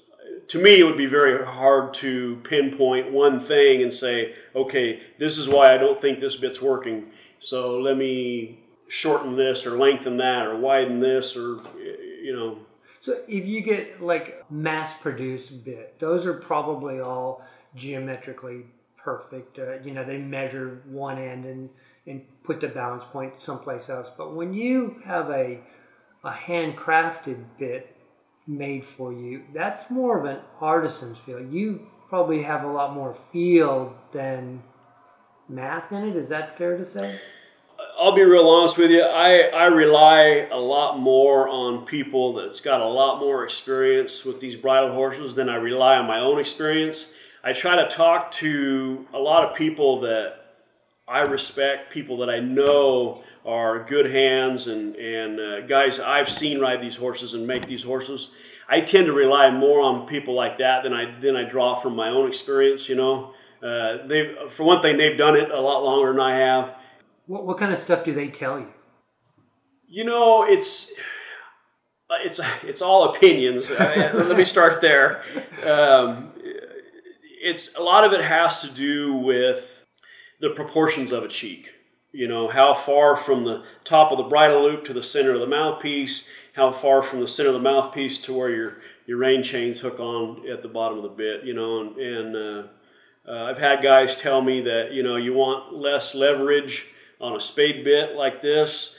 to 0.50 0.62
me, 0.62 0.80
it 0.80 0.84
would 0.84 0.98
be 0.98 1.06
very 1.06 1.46
hard 1.46 1.94
to 1.96 2.38
pinpoint 2.44 3.12
one 3.12 3.40
thing 3.40 3.84
and 3.84 3.94
say, 3.94 4.34
okay, 4.56 5.00
this 5.20 5.38
is 5.38 5.48
why 5.48 5.74
I 5.74 5.78
don't 5.78 6.02
think 6.02 6.20
this 6.20 6.36
bit's 6.36 6.62
working. 6.62 7.12
So 7.40 7.80
let 7.80 7.96
me 7.96 8.60
shorten 8.88 9.36
this 9.36 9.68
or 9.68 9.78
lengthen 9.78 10.18
that 10.18 10.48
or 10.48 10.58
widen 10.58 11.00
this 11.00 11.38
or 11.38 11.62
you 11.78 12.36
know. 12.36 12.60
So 13.00 13.22
if 13.28 13.48
you 13.48 13.62
get 13.62 14.02
like 14.02 14.44
mass 14.52 15.00
produced 15.00 15.64
bit, 15.64 16.00
those 16.00 16.26
are 16.26 16.34
probably 16.34 17.00
all 17.00 17.46
geometrically 17.76 18.66
perfect. 18.98 19.60
Uh, 19.60 19.80
you 19.84 19.92
know, 19.92 20.04
they 20.04 20.18
measure 20.18 20.82
one 20.86 21.20
end 21.20 21.46
and 21.46 21.70
and 22.08 22.26
put 22.44 22.60
the 22.60 22.68
balance 22.68 23.06
point 23.06 23.40
someplace 23.40 23.88
else. 23.88 24.12
But 24.18 24.36
when 24.36 24.56
you 24.56 25.00
have 25.06 25.30
a 25.30 25.60
a 26.24 26.32
handcrafted 26.32 27.38
bit 27.60 27.96
made 28.50 28.84
for 28.84 29.14
you, 29.14 29.44
that's 29.54 29.92
more 29.92 30.20
of 30.20 30.26
an 30.26 30.40
artisan's 30.60 31.20
feel. 31.20 31.40
You 31.40 31.88
probably 32.10 32.42
have 32.42 32.64
a 32.64 32.68
lot 32.68 32.94
more 32.94 33.14
feel 33.14 33.96
than 34.12 34.64
math 35.48 35.92
in 35.92 36.10
it. 36.10 36.16
Is 36.16 36.30
that 36.30 36.58
fair 36.58 36.76
to 36.76 36.84
say? 36.84 37.20
I'll 38.00 38.16
be 38.16 38.24
real 38.24 38.48
honest 38.48 38.78
with 38.78 38.92
you. 38.92 39.04
I, 39.04 39.50
I 39.50 39.66
rely 39.66 40.48
a 40.52 40.58
lot 40.58 41.00
more 41.00 41.48
on 41.48 41.86
people 41.86 42.34
that's 42.34 42.60
got 42.60 42.82
a 42.82 42.88
lot 42.88 43.20
more 43.20 43.44
experience 43.44 44.26
with 44.26 44.40
these 44.40 44.56
bridle 44.56 44.92
horses 44.92 45.36
than 45.36 45.50
I 45.50 45.56
rely 45.56 45.98
on 45.98 46.08
my 46.08 46.20
own 46.20 46.40
experience. 46.40 47.12
I 47.44 47.54
try 47.54 47.76
to 47.76 47.88
talk 47.88 48.32
to 48.32 49.06
a 49.14 49.20
lot 49.20 49.44
of 49.44 49.56
people 49.56 50.02
that 50.02 50.36
I 51.08 51.20
respect, 51.22 51.92
people 51.92 52.18
that 52.18 52.30
I 52.30 52.40
know 52.40 53.24
are 53.46 53.84
good 53.84 54.12
hands 54.12 54.68
and, 54.68 54.96
and 54.96 55.40
uh, 55.40 55.62
guys 55.62 56.00
I've 56.00 56.30
seen 56.30 56.60
ride 56.60 56.82
these 56.82 56.96
horses 56.96 57.34
and 57.34 57.48
make 57.48 57.68
these 57.68 57.84
horses. 57.84 58.32
I 58.68 58.82
tend 58.82 59.08
to 59.08 59.14
rely 59.14 59.50
more 59.50 59.82
on 59.82 60.08
people 60.08 60.36
like 60.36 60.60
that 60.60 60.84
than 60.84 60.94
I, 60.94 61.20
than 61.20 61.36
I 61.36 61.44
draw 61.44 61.76
from 61.76 61.96
my 61.96 62.10
own 62.10 62.28
experience, 62.28 62.88
you 62.88 62.96
know. 62.96 63.34
Uh, 63.64 64.08
they 64.08 64.36
for 64.50 64.64
one 64.64 64.82
thing, 64.82 64.98
they've 64.98 65.18
done 65.18 65.36
it 65.36 65.52
a 65.52 65.60
lot 65.60 65.84
longer 65.84 66.12
than 66.12 66.22
I 66.22 66.36
have. 66.36 66.76
What, 67.26 67.46
what 67.46 67.58
kind 67.58 67.74
of 67.74 67.80
stuff 67.80 68.04
do 68.04 68.14
they 68.14 68.28
tell 68.28 68.60
you? 68.60 68.68
You 69.88 70.04
know, 70.04 70.44
it's 70.44 70.94
it's 72.24 72.40
it's 72.64 72.82
all 72.82 73.16
opinions. 73.16 73.70
Let 73.80 74.38
me 74.38 74.46
start 74.46 74.82
there. 74.82 75.24
Um, 75.68 76.32
it's 77.42 77.76
a 77.76 77.82
lot 77.82 78.06
of 78.06 78.14
it 78.14 78.22
has 78.22 78.62
to 78.62 78.72
do 78.72 79.14
with 79.14 79.86
the 80.40 80.52
proportions 80.52 81.12
of 81.12 81.24
a 81.24 81.28
cheek. 81.28 81.70
You 82.12 82.28
know, 82.28 82.48
how 82.48 82.74
far 82.74 83.16
from 83.16 83.44
the 83.44 83.64
top 83.84 84.12
of 84.12 84.18
the 84.18 84.24
bridle 84.24 84.64
loop 84.64 84.84
to 84.86 84.94
the 84.94 85.04
center 85.04 85.32
of 85.32 85.40
the 85.40 85.48
mouthpiece, 85.48 86.28
how 86.54 86.72
far 86.72 87.04
from 87.04 87.20
the 87.20 87.28
center 87.28 87.50
of 87.50 87.54
the 87.54 87.60
mouthpiece 87.60 88.20
to 88.24 88.34
where 88.34 88.50
your 88.50 88.78
your 89.06 89.18
rein 89.18 89.44
chains 89.44 89.80
hook 89.80 90.00
on 90.00 90.48
at 90.50 90.62
the 90.62 90.68
bottom 90.68 90.98
of 90.98 91.04
the 91.04 91.10
bit. 91.10 91.44
You 91.44 91.54
know, 91.54 91.82
and, 91.82 91.98
and 91.98 92.36
uh, 92.36 92.68
uh, 93.28 93.44
I've 93.44 93.60
had 93.60 93.84
guys 93.84 94.16
tell 94.16 94.42
me 94.42 94.62
that 94.62 94.92
you 94.92 95.04
know 95.04 95.18
you 95.18 95.34
want 95.34 95.76
less 95.76 96.16
leverage 96.16 96.88
on 97.22 97.36
a 97.36 97.40
spade 97.40 97.84
bit 97.84 98.16
like 98.16 98.42
this 98.42 98.96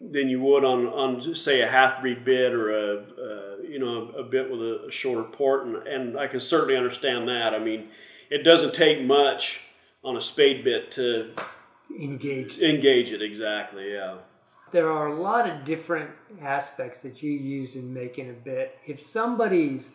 than 0.00 0.28
you 0.28 0.40
would 0.40 0.64
on, 0.64 0.86
on 0.86 1.34
say 1.34 1.60
a 1.60 1.68
half 1.68 2.00
breed 2.00 2.24
bit 2.24 2.52
or 2.52 2.70
a, 2.70 3.04
a 3.20 3.66
you 3.66 3.78
know 3.78 4.08
a, 4.18 4.22
bit 4.22 4.50
with 4.50 4.60
a, 4.60 4.86
a 4.88 4.90
shorter 4.90 5.22
port 5.22 5.66
and, 5.66 5.76
and 5.86 6.18
I 6.18 6.26
can 6.26 6.40
certainly 6.40 6.76
understand 6.76 7.28
that 7.28 7.54
I 7.54 7.58
mean 7.58 7.88
it 8.30 8.42
doesn't 8.42 8.74
take 8.74 9.02
much 9.02 9.62
on 10.02 10.16
a 10.16 10.20
spade 10.20 10.64
bit 10.64 10.90
to 10.92 11.32
engage 12.00 12.60
engage 12.60 13.12
it 13.12 13.22
exactly 13.22 13.92
yeah 13.92 14.16
there 14.72 14.90
are 14.90 15.06
a 15.06 15.20
lot 15.20 15.48
of 15.48 15.64
different 15.64 16.10
aspects 16.42 17.00
that 17.02 17.22
you 17.22 17.30
use 17.30 17.76
in 17.76 17.92
making 17.92 18.30
a 18.30 18.32
bit 18.32 18.78
if 18.86 18.98
somebody's 18.98 19.92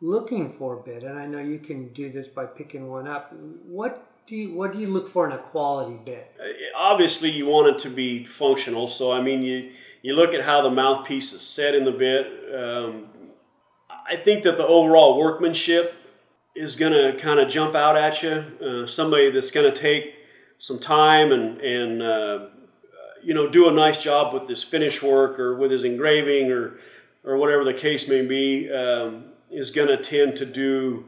looking 0.00 0.50
for 0.50 0.78
a 0.78 0.82
bit 0.82 1.02
and 1.02 1.18
I 1.18 1.26
know 1.26 1.38
you 1.38 1.58
can 1.58 1.88
do 1.88 2.10
this 2.10 2.28
by 2.28 2.44
picking 2.44 2.88
one 2.88 3.06
up 3.06 3.32
what 3.64 4.06
do 4.26 4.36
you 4.36 4.54
what 4.54 4.72
do 4.72 4.78
you 4.78 4.86
look 4.86 5.08
for 5.08 5.26
in 5.26 5.32
a 5.32 5.38
quality 5.38 5.98
bit? 6.04 6.32
Uh, 6.40 6.44
obviously, 6.76 7.30
you 7.30 7.46
want 7.46 7.68
it 7.68 7.78
to 7.80 7.90
be 7.90 8.24
functional. 8.24 8.86
So, 8.86 9.12
I 9.12 9.20
mean, 9.20 9.42
you 9.42 9.72
you 10.02 10.14
look 10.14 10.34
at 10.34 10.42
how 10.42 10.62
the 10.62 10.70
mouthpiece 10.70 11.32
is 11.32 11.42
set 11.42 11.74
in 11.74 11.84
the 11.84 11.92
bit. 11.92 12.26
Um, 12.54 13.08
I 14.08 14.16
think 14.16 14.44
that 14.44 14.56
the 14.56 14.66
overall 14.66 15.18
workmanship 15.18 15.94
is 16.54 16.76
going 16.76 16.92
to 16.92 17.18
kind 17.18 17.40
of 17.40 17.48
jump 17.48 17.74
out 17.74 17.96
at 17.96 18.22
you. 18.22 18.30
Uh, 18.30 18.86
somebody 18.86 19.30
that's 19.30 19.50
going 19.50 19.72
to 19.72 19.80
take 19.80 20.14
some 20.62 20.78
time 20.78 21.32
and 21.32 21.60
and 21.60 22.00
uh, 22.00 22.46
you 23.20 23.34
know 23.34 23.48
do 23.48 23.68
a 23.68 23.72
nice 23.72 24.00
job 24.00 24.32
with 24.32 24.46
this 24.46 24.62
finish 24.62 25.02
work 25.02 25.40
or 25.40 25.56
with 25.56 25.72
his 25.72 25.82
engraving 25.82 26.52
or 26.52 26.78
or 27.24 27.36
whatever 27.36 27.64
the 27.64 27.74
case 27.74 28.06
may 28.06 28.24
be 28.24 28.70
um, 28.70 29.24
is 29.50 29.72
going 29.72 29.88
to 29.88 29.96
tend 29.96 30.36
to 30.36 30.46
do 30.46 31.04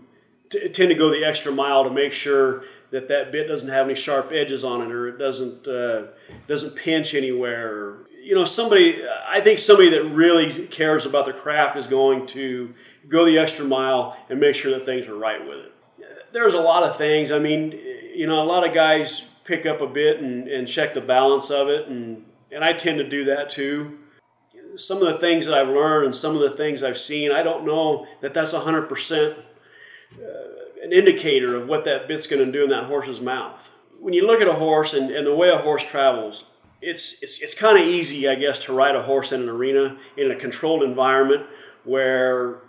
t- 0.50 0.68
tend 0.70 0.88
to 0.88 0.96
go 0.96 1.08
the 1.08 1.25
extra 1.25 1.52
mile 1.52 1.84
to 1.84 1.90
make 1.90 2.12
sure 2.12 2.64
that 2.90 3.06
that 3.06 3.30
bit 3.30 3.46
doesn't 3.46 3.68
have 3.68 3.87
any 3.87 3.94
sharp 3.94 4.32
edges 4.32 4.64
on 4.64 4.82
it 4.82 4.90
or 4.90 5.06
it 5.06 5.18
doesn't 5.18 5.68
uh, 5.68 6.06
doesn't 6.49 6.75
pinch 6.75 7.14
anywhere. 7.14 7.73
Or, 7.76 8.08
you 8.25 8.34
know, 8.34 8.44
somebody 8.44 9.04
I 9.28 9.40
think 9.40 9.61
somebody 9.61 9.90
that 9.90 10.02
really 10.02 10.66
cares 10.66 11.06
about 11.06 11.26
their 11.26 11.34
craft 11.34 11.76
is 11.76 11.87
going 11.87 12.26
to 12.28 12.75
go 13.08 13.25
the 13.25 13.38
extra 13.38 13.64
mile 13.64 14.16
and 14.28 14.40
make 14.40 14.56
sure 14.56 14.73
that 14.73 14.84
things 14.84 15.06
are 15.06 15.16
right 15.16 15.46
with 15.46 15.58
it. 15.58 15.73
There's 16.32 16.54
a 16.54 16.61
lot 16.61 16.82
of 16.82 16.99
things. 16.99 17.30
I 17.30 17.38
mean, 17.38 17.78
you 18.12 18.26
know, 18.26 18.42
a 18.42 18.44
lot 18.44 18.66
of 18.66 18.75
guys 18.75 19.28
pick 19.45 19.67
up 19.67 19.81
a 19.81 19.87
bit 19.87 20.21
and, 20.21 20.49
and 20.49 20.67
check 20.67 20.95
the 20.95 21.01
balance 21.01 21.51
of 21.51 21.69
it, 21.69 21.89
and 21.89 22.25
and 22.51 22.65
I 22.65 22.73
tend 22.73 22.99
to 22.99 23.09
do 23.09 23.25
that 23.27 23.51
too 23.51 23.99
some 24.77 25.03
of 25.03 25.13
the 25.13 25.19
things 25.19 25.47
that 25.47 25.55
I've 25.55 25.69
learned 25.69 26.07
and 26.07 26.17
some 26.17 26.35
of 26.35 26.41
the 26.41 26.51
things 26.51 26.83
I've 26.83 26.99
seen, 26.99 27.33
I 27.33 27.43
don't 27.43 27.65
know 27.65 28.07
that 28.21 28.35
that's 28.35 28.53
100% 28.53 29.37
uh, 29.37 30.25
an 30.83 30.93
indicator 30.93 31.57
of 31.57 31.69
what 31.69 31.85
that 31.85 32.09
bit's 32.09 32.27
going 32.27 32.45
to 32.45 32.53
do 32.53 32.65
in 32.65 32.71
that 32.71 32.85
horse's 32.85 33.21
mouth. 33.21 33.61
When 33.99 34.15
you 34.15 34.27
look 34.27 34.41
at 34.41 34.49
a 34.49 34.55
horse 34.55 34.95
and, 34.95 35.11
and 35.11 35.27
the 35.27 35.35
way 35.35 35.49
a 35.49 35.59
horse 35.59 35.85
travels, 35.85 36.45
it's, 36.83 37.23
it's, 37.23 37.41
it's 37.41 37.55
kind 37.55 37.79
of 37.79 37.85
easy, 37.85 38.29
I 38.29 38.35
guess, 38.35 38.65
to 38.65 38.73
ride 38.73 38.97
a 38.97 39.03
horse 39.03 39.33
in 39.33 39.43
an 39.43 39.49
arena 39.49 39.97
in 40.17 40.31
a 40.31 40.37
controlled 40.37 40.83
environment 40.83 41.47
where, 41.85 42.61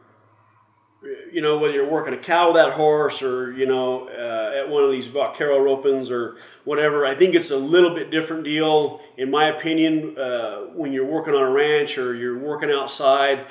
you 1.31 1.41
know, 1.41 1.57
whether 1.57 1.73
you're 1.73 1.89
working 1.89 2.13
a 2.13 2.17
cow 2.17 2.53
that 2.53 2.73
horse 2.73 3.21
or, 3.21 3.51
you 3.53 3.65
know, 3.65 4.07
uh, 4.09 4.59
at 4.59 4.69
one 4.69 4.83
of 4.83 4.91
these 4.91 5.07
vaquero 5.07 5.59
ropings 5.59 6.09
or 6.09 6.37
whatever, 6.63 7.05
I 7.05 7.15
think 7.15 7.35
it's 7.35 7.51
a 7.51 7.57
little 7.57 7.93
bit 7.93 8.11
different 8.11 8.43
deal, 8.43 9.01
in 9.17 9.29
my 9.29 9.49
opinion, 9.49 10.17
uh, 10.17 10.61
when 10.73 10.93
you're 10.93 11.05
working 11.05 11.33
on 11.33 11.43
a 11.43 11.51
ranch 11.51 11.97
or 11.97 12.15
you're 12.15 12.37
working 12.37 12.71
outside. 12.71 13.47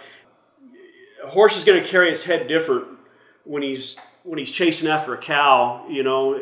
A 1.23 1.28
horse 1.28 1.56
is 1.56 1.64
going 1.64 1.82
to 1.82 1.88
carry 1.88 2.08
his 2.08 2.25
head 2.25 2.49
different 2.49 2.87
when 3.44 3.62
he's 3.62 3.96
when 4.25 4.38
he's 4.38 4.50
chasing 4.50 4.88
after 4.88 5.12
a 5.12 5.18
cow, 5.18 5.87
you 5.88 6.02
know, 6.02 6.34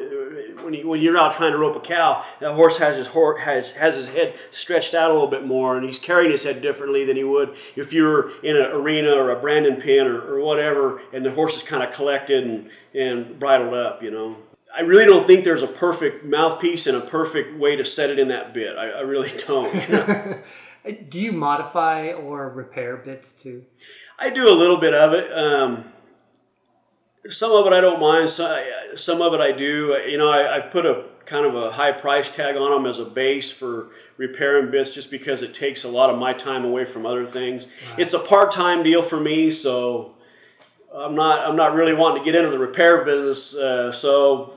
when, 0.63 0.75
he, 0.75 0.85
when 0.85 1.01
you're 1.01 1.17
out 1.19 1.35
trying 1.35 1.53
to 1.53 1.59
rope 1.59 1.77
a 1.77 1.81
cow, 1.81 2.25
that 2.41 2.55
horse 2.55 2.79
has 2.79 2.97
his 2.97 3.09
horse 3.09 3.41
has 3.41 3.71
has 3.73 3.95
his 3.95 4.09
head 4.09 4.35
stretched 4.51 4.95
out 4.95 5.11
a 5.11 5.13
little 5.13 5.29
bit 5.29 5.47
more, 5.47 5.77
and 5.77 5.85
he's 5.85 5.99
carrying 5.99 6.31
his 6.31 6.45
head 6.45 6.63
differently 6.63 7.05
than 7.05 7.17
he 7.17 7.25
would 7.25 7.55
if 7.77 7.93
you 7.93 8.05
were 8.05 8.31
in 8.43 8.57
an 8.57 8.67
arena 8.73 9.13
or 9.13 9.31
a 9.31 9.41
branding 9.41 9.81
pen 9.81 10.07
or, 10.07 10.21
or 10.21 10.41
whatever, 10.41 11.01
and 11.13 11.25
the 11.25 11.31
horse 11.31 11.57
is 11.57 11.63
kind 11.63 11.83
of 11.83 11.93
collected 11.93 12.45
and 12.45 12.71
and 12.95 13.39
bridled 13.39 13.75
up, 13.75 14.03
you 14.03 14.11
know. 14.11 14.37
I 14.75 14.81
really 14.81 15.05
don't 15.05 15.27
think 15.27 15.45
there's 15.45 15.63
a 15.63 15.67
perfect 15.67 16.25
mouthpiece 16.25 16.87
and 16.87 16.97
a 16.97 17.03
perfect 17.03 17.59
way 17.59 17.77
to 17.77 17.85
set 17.85 18.09
it 18.09 18.19
in 18.19 18.29
that 18.29 18.55
bit. 18.55 18.77
I, 18.79 18.89
I 18.89 19.01
really 19.01 19.33
don't. 19.47 19.73
You 19.75 19.89
know? 19.97 20.39
do 21.09 21.21
you 21.21 21.33
modify 21.33 22.13
or 22.13 22.49
repair 22.49 22.97
bits 22.97 23.33
too? 23.35 23.65
I 24.19 24.31
do 24.31 24.49
a 24.49 24.55
little 24.55 24.79
bit 24.79 24.95
of 24.95 25.13
it. 25.13 25.33
Um, 25.33 25.85
some 27.29 27.53
of 27.53 27.67
it 27.67 27.73
I 27.73 27.81
don't 27.81 28.01
mind. 28.01 28.31
Some 28.31 29.23
of 29.23 29.35
it 29.35 29.41
I 29.41 29.53
do. 29.53 29.99
You 30.09 30.19
know, 30.19 30.31
I, 30.31 30.61
have 30.61 30.71
put 30.71 30.87
a 30.87 31.05
kind 31.25 31.47
of 31.47 31.55
a 31.55 31.71
high 31.71 31.93
price 31.93 32.35
tag 32.35 32.57
on 32.57 32.71
them 32.71 32.87
as 32.87 32.99
a 32.99 33.05
base 33.05 33.51
for 33.51 33.89
repairing 34.17 34.71
bits, 34.71 34.91
just 34.91 35.11
because 35.11 35.43
it 35.43 35.55
takes 35.55 35.85
a 35.85 35.89
lot 35.89 36.11
of 36.11 36.19
my 36.19 36.33
time 36.33 36.65
away 36.65 36.85
from 36.85 37.07
other 37.07 37.25
things. 37.25 37.67
Right. 37.91 38.01
It's 38.01 38.13
a 38.13 38.19
part 38.19 38.53
time 38.53 38.83
deal 38.83 39.03
for 39.03 39.21
me, 39.21 39.51
so 39.51 40.15
I'm 40.95 41.15
not 41.15 41.49
I'm 41.49 41.57
not 41.57 41.75
really 41.75 41.95
wanting 41.95 42.25
to 42.25 42.25
get 42.25 42.35
into 42.35 42.51
the 42.51 42.59
repair 42.59 43.05
business. 43.05 43.55
Uh, 43.55 43.93
so 43.93 44.55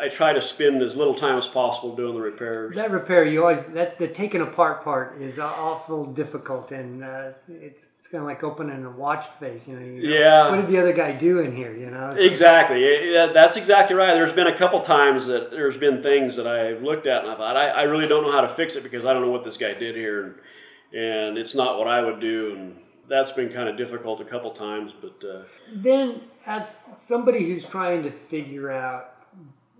I 0.00 0.08
try 0.08 0.32
to 0.32 0.42
spend 0.42 0.82
as 0.82 0.96
little 0.96 1.14
time 1.14 1.36
as 1.36 1.46
possible 1.46 1.94
doing 1.94 2.14
the 2.14 2.20
repairs. 2.20 2.74
That 2.74 2.90
repair, 2.90 3.24
you 3.24 3.42
always 3.42 3.64
that 3.66 3.98
the 3.98 4.08
taking 4.08 4.40
apart 4.40 4.82
part 4.82 5.20
is 5.20 5.38
awful 5.38 6.06
difficult, 6.06 6.72
and 6.72 7.04
uh, 7.04 7.30
it's 7.48 7.86
it's 7.98 8.08
kind 8.08 8.22
of 8.22 8.28
like 8.28 8.44
opening 8.44 8.84
a 8.84 8.90
watch 8.90 9.26
face. 9.26 9.66
You 9.66 9.76
know, 9.76 9.84
you 9.84 10.02
know, 10.02 10.14
yeah. 10.16 10.50
What 10.50 10.56
did 10.56 10.68
the 10.68 10.78
other 10.78 10.92
guy 10.92 11.12
do 11.12 11.38
in 11.38 11.54
here? 11.54 11.74
You 11.74 11.90
know. 11.90 12.10
Exactly. 12.10 13.12
Yeah, 13.12 13.26
that's 13.32 13.56
exactly 13.56 13.96
right. 13.96 14.14
There's 14.14 14.32
been 14.32 14.46
a 14.46 14.58
couple 14.58 14.80
times 14.80 15.26
that 15.28 15.50
there's 15.50 15.78
been 15.78 16.02
things 16.02 16.36
that 16.36 16.46
I've 16.46 16.82
looked 16.82 17.06
at 17.06 17.22
and 17.22 17.32
I 17.32 17.36
thought 17.36 17.56
I, 17.56 17.68
I 17.70 17.82
really 17.84 18.06
don't 18.06 18.24
know 18.24 18.32
how 18.32 18.42
to 18.42 18.48
fix 18.48 18.76
it 18.76 18.82
because 18.82 19.04
I 19.04 19.12
don't 19.12 19.22
know 19.22 19.30
what 19.30 19.44
this 19.44 19.56
guy 19.56 19.74
did 19.74 19.96
here. 19.96 20.24
And, 20.24 20.34
and 21.00 21.38
it's 21.38 21.54
not 21.54 21.78
what 21.78 21.88
I 21.88 22.02
would 22.02 22.20
do, 22.20 22.54
and 22.54 22.76
that's 23.08 23.32
been 23.32 23.50
kind 23.50 23.68
of 23.68 23.76
difficult 23.76 24.20
a 24.20 24.24
couple 24.24 24.50
times. 24.50 24.92
But 25.00 25.24
uh, 25.26 25.42
Then, 25.72 26.20
as 26.46 26.86
somebody 26.98 27.44
who's 27.44 27.66
trying 27.66 28.02
to 28.02 28.10
figure 28.10 28.70
out 28.70 29.13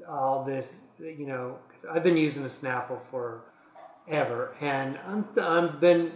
all 0.09 0.45
this, 0.45 0.81
you 0.99 1.27
know, 1.27 1.59
'cause 1.69 1.85
I've 1.91 2.03
been 2.03 2.17
using 2.17 2.45
a 2.45 2.49
snaffle 2.49 2.99
for 2.99 3.45
ever, 4.09 4.55
and 4.61 4.99
I'm 5.07 5.27
I've 5.41 5.81
been 5.81 6.13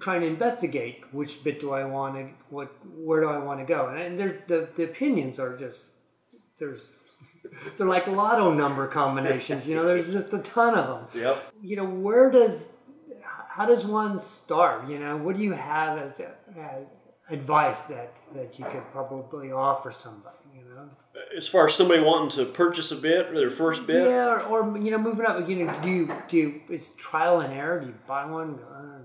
trying 0.00 0.20
to 0.22 0.26
investigate 0.26 1.02
which 1.12 1.42
bit 1.44 1.58
do 1.60 1.72
I 1.72 1.84
want 1.84 2.14
to 2.16 2.28
what 2.50 2.68
where 2.96 3.20
do 3.20 3.28
I 3.28 3.38
want 3.38 3.60
to 3.60 3.66
go, 3.66 3.88
and, 3.88 3.98
and 3.98 4.18
there's 4.18 4.40
the 4.46 4.68
the 4.76 4.84
opinions 4.84 5.38
are 5.38 5.56
just 5.56 5.86
there's 6.58 6.92
they're 7.76 7.86
like 7.86 8.06
lotto 8.06 8.52
number 8.52 8.86
combinations. 8.86 9.66
You 9.68 9.76
know, 9.76 9.84
there's 9.84 10.12
just 10.12 10.32
a 10.32 10.38
ton 10.40 10.74
of 10.74 10.86
them. 11.12 11.22
yep. 11.22 11.52
You 11.62 11.76
know, 11.76 11.84
where 11.84 12.30
does 12.30 12.72
how 13.48 13.66
does 13.66 13.84
one 13.84 14.18
start? 14.18 14.88
You 14.88 14.98
know, 14.98 15.16
what 15.16 15.36
do 15.36 15.42
you 15.42 15.52
have 15.52 15.98
as, 15.98 16.20
as 16.20 16.84
advice 17.30 17.82
that 17.84 18.12
that 18.34 18.58
you 18.58 18.64
could 18.66 18.84
probably 18.92 19.52
offer 19.52 19.90
somebody? 19.90 20.36
As 21.36 21.46
far 21.46 21.66
as 21.68 21.74
somebody 21.74 22.02
wanting 22.02 22.30
to 22.44 22.44
purchase 22.50 22.90
a 22.90 22.96
bit, 22.96 23.32
their 23.32 23.50
first 23.50 23.86
bit, 23.86 24.04
Yeah, 24.08 24.42
or, 24.48 24.62
or 24.64 24.78
you 24.78 24.90
know, 24.90 24.98
moving 24.98 25.24
up. 25.26 25.48
You 25.48 25.64
know, 25.64 25.80
do 25.82 25.88
you 25.88 26.14
do 26.28 26.36
you, 26.36 26.60
is 26.68 26.90
trial 26.94 27.40
and 27.40 27.52
error? 27.54 27.80
Do 27.80 27.86
you 27.86 27.94
buy 28.06 28.24
one? 28.26 28.58
Uh, 28.58 28.98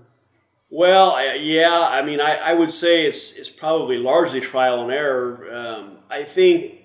Well, 0.68 1.12
I- 1.12 1.34
yeah, 1.34 1.78
I 1.80 2.02
mean, 2.02 2.20
I, 2.20 2.36
I 2.36 2.54
would 2.54 2.72
say 2.72 3.06
it's 3.06 3.32
it's 3.34 3.48
probably 3.50 3.98
largely 3.98 4.40
trial 4.40 4.82
and 4.82 4.90
error. 4.90 5.46
Um, 5.52 5.98
I 6.10 6.24
think 6.24 6.80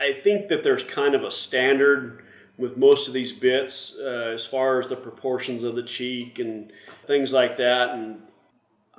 I 0.00 0.12
think 0.12 0.48
that 0.48 0.62
there's 0.62 0.84
kind 0.84 1.14
of 1.14 1.24
a 1.24 1.30
standard 1.30 2.24
with 2.56 2.76
most 2.76 3.08
of 3.08 3.14
these 3.14 3.32
bits 3.32 3.96
uh, 3.98 4.32
as 4.34 4.46
far 4.46 4.78
as 4.78 4.86
the 4.88 4.96
proportions 4.96 5.64
of 5.64 5.74
the 5.74 5.82
cheek 5.82 6.38
and 6.38 6.72
things 7.06 7.32
like 7.32 7.56
that. 7.56 7.90
And 7.90 8.22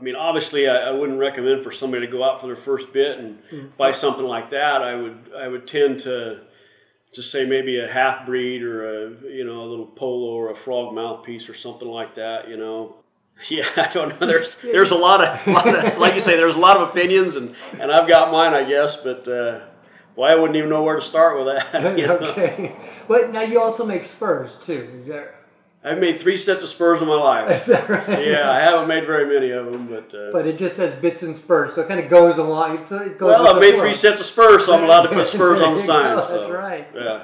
I 0.04 0.06
mean, 0.06 0.18
obviously, 0.18 0.68
I, 0.68 0.90
I 0.90 0.92
wouldn't 0.92 1.18
recommend 1.18 1.64
for 1.64 1.72
somebody 1.72 2.06
to 2.06 2.12
go 2.12 2.26
out 2.26 2.42
for 2.42 2.48
their 2.48 2.58
first 2.58 2.92
bit 2.92 3.20
and 3.20 3.40
buy 3.78 3.94
something 3.94 4.26
like 4.26 4.50
that. 4.50 4.82
I 4.82 4.96
would 4.96 5.32
I 5.34 5.48
would 5.48 5.66
tend 5.66 6.00
to 6.00 6.42
to 7.14 7.24
say 7.24 7.46
maybe 7.46 7.80
a 7.80 7.88
half 7.88 8.26
breed 8.26 8.64
or 8.64 8.84
a 8.84 9.10
you 9.32 9.46
know 9.46 9.62
a 9.62 9.68
little 9.70 9.86
polo 9.86 10.34
or 10.34 10.52
a 10.52 10.56
frog 10.56 10.94
mouthpiece 10.94 11.48
or 11.48 11.54
something 11.54 11.88
like 11.88 12.16
that. 12.16 12.50
You 12.50 12.58
know, 12.58 12.98
yeah, 13.48 13.66
I 13.78 13.90
don't 13.94 14.20
know. 14.20 14.28
There's 14.28 14.58
there's 14.62 14.92
a 14.92 14.98
lot 14.98 15.24
of, 15.24 15.48
lot 15.54 15.68
of 15.68 15.98
like 15.98 16.16
you 16.16 16.20
say, 16.20 16.36
there's 16.36 16.58
a 16.58 16.60
lot 16.60 16.76
of 16.76 16.90
opinions, 16.90 17.38
and 17.38 17.56
and 17.80 17.90
I've 17.90 18.10
got 18.10 18.30
mine, 18.30 18.54
I 18.54 18.66
guess. 18.66 18.98
But 18.98 19.26
uh, 19.26 19.62
well, 20.18 20.30
I 20.30 20.36
wouldn't 20.36 20.58
even 20.58 20.70
know 20.70 20.84
where 20.84 20.96
to 20.96 21.02
start 21.02 21.38
with 21.38 21.48
that. 21.48 21.98
you 21.98 22.08
know? 22.08 22.18
okay, 22.18 22.76
but 23.08 23.32
now 23.32 23.42
you 23.44 23.62
also 23.62 23.86
make 23.86 24.04
spurs 24.04 24.60
too. 24.60 24.90
Is 25.00 25.08
there? 25.08 25.36
I've 25.86 26.00
made 26.00 26.20
three 26.20 26.38
sets 26.38 26.64
of 26.64 26.70
spurs 26.70 27.02
in 27.02 27.08
my 27.08 27.16
life. 27.16 27.68
Right? 27.90 28.26
Yeah, 28.28 28.50
I 28.50 28.60
haven't 28.60 28.88
made 28.88 29.06
very 29.06 29.26
many 29.26 29.52
of 29.52 29.72
them, 29.72 29.88
but. 29.88 30.14
Uh, 30.14 30.32
But 30.32 30.48
it 30.48 30.58
just 30.58 30.76
says 30.78 30.94
bits 30.94 31.24
and 31.24 31.36
spurs, 31.36 31.74
so 31.74 31.82
it 31.82 31.88
kind 31.90 32.00
of 32.00 32.10
goes 32.10 32.38
along. 32.38 32.78
It's, 32.80 32.92
it 32.92 33.18
goes 33.18 33.30
well, 33.38 33.48
I've 33.56 33.60
made 33.62 33.76
three 33.78 33.94
sets 33.94 34.20
of 34.22 34.26
spurs, 34.26 34.66
so 34.66 34.76
I'm 34.78 34.84
allowed 34.86 35.04
to 35.04 35.10
put 35.10 35.28
spurs 35.28 35.60
on 35.62 35.74
the 35.76 35.80
sign. 35.92 36.16
go, 36.16 36.26
so, 36.26 36.38
That's 36.38 36.50
right. 36.50 36.88
Yeah. 36.96 37.24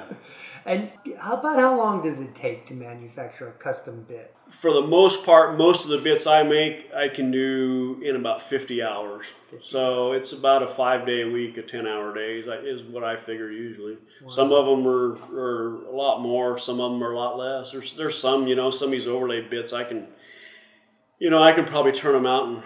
And 0.70 0.92
how 1.18 1.36
about 1.36 1.58
how 1.58 1.76
long 1.76 2.00
does 2.00 2.20
it 2.20 2.32
take 2.32 2.64
to 2.66 2.74
manufacture 2.74 3.48
a 3.48 3.52
custom 3.52 4.04
bit? 4.06 4.32
For 4.50 4.72
the 4.72 4.82
most 4.82 5.26
part, 5.26 5.58
most 5.58 5.84
of 5.84 5.90
the 5.90 5.98
bits 5.98 6.28
I 6.28 6.44
make, 6.44 6.94
I 6.94 7.08
can 7.08 7.32
do 7.32 8.00
in 8.04 8.14
about 8.14 8.40
50 8.40 8.80
hours. 8.80 9.26
So 9.60 10.12
it's 10.12 10.32
about 10.32 10.62
a 10.62 10.68
five 10.68 11.04
day 11.04 11.22
a 11.22 11.28
week, 11.28 11.56
a 11.56 11.62
10 11.62 11.88
hour 11.88 12.14
days 12.14 12.46
like, 12.46 12.60
is 12.62 12.82
what 12.82 13.02
I 13.02 13.16
figure 13.16 13.50
usually. 13.50 13.98
Some 14.28 14.52
of 14.52 14.66
them 14.66 14.86
are, 14.86 15.18
are 15.36 15.86
a 15.86 15.90
lot 15.90 16.20
more, 16.20 16.56
some 16.56 16.80
of 16.80 16.92
them 16.92 17.02
are 17.02 17.14
a 17.14 17.18
lot 17.18 17.36
less. 17.36 17.72
There's, 17.72 17.96
there's 17.96 18.16
some, 18.16 18.46
you 18.46 18.54
know, 18.54 18.70
some 18.70 18.88
of 18.88 18.92
these 18.92 19.08
overlay 19.08 19.40
bits 19.40 19.72
I 19.72 19.82
can, 19.82 20.06
you 21.18 21.30
know, 21.30 21.42
I 21.42 21.50
can 21.50 21.64
probably 21.64 21.90
turn 21.90 22.12
them 22.12 22.26
out 22.26 22.48
in 22.48 22.62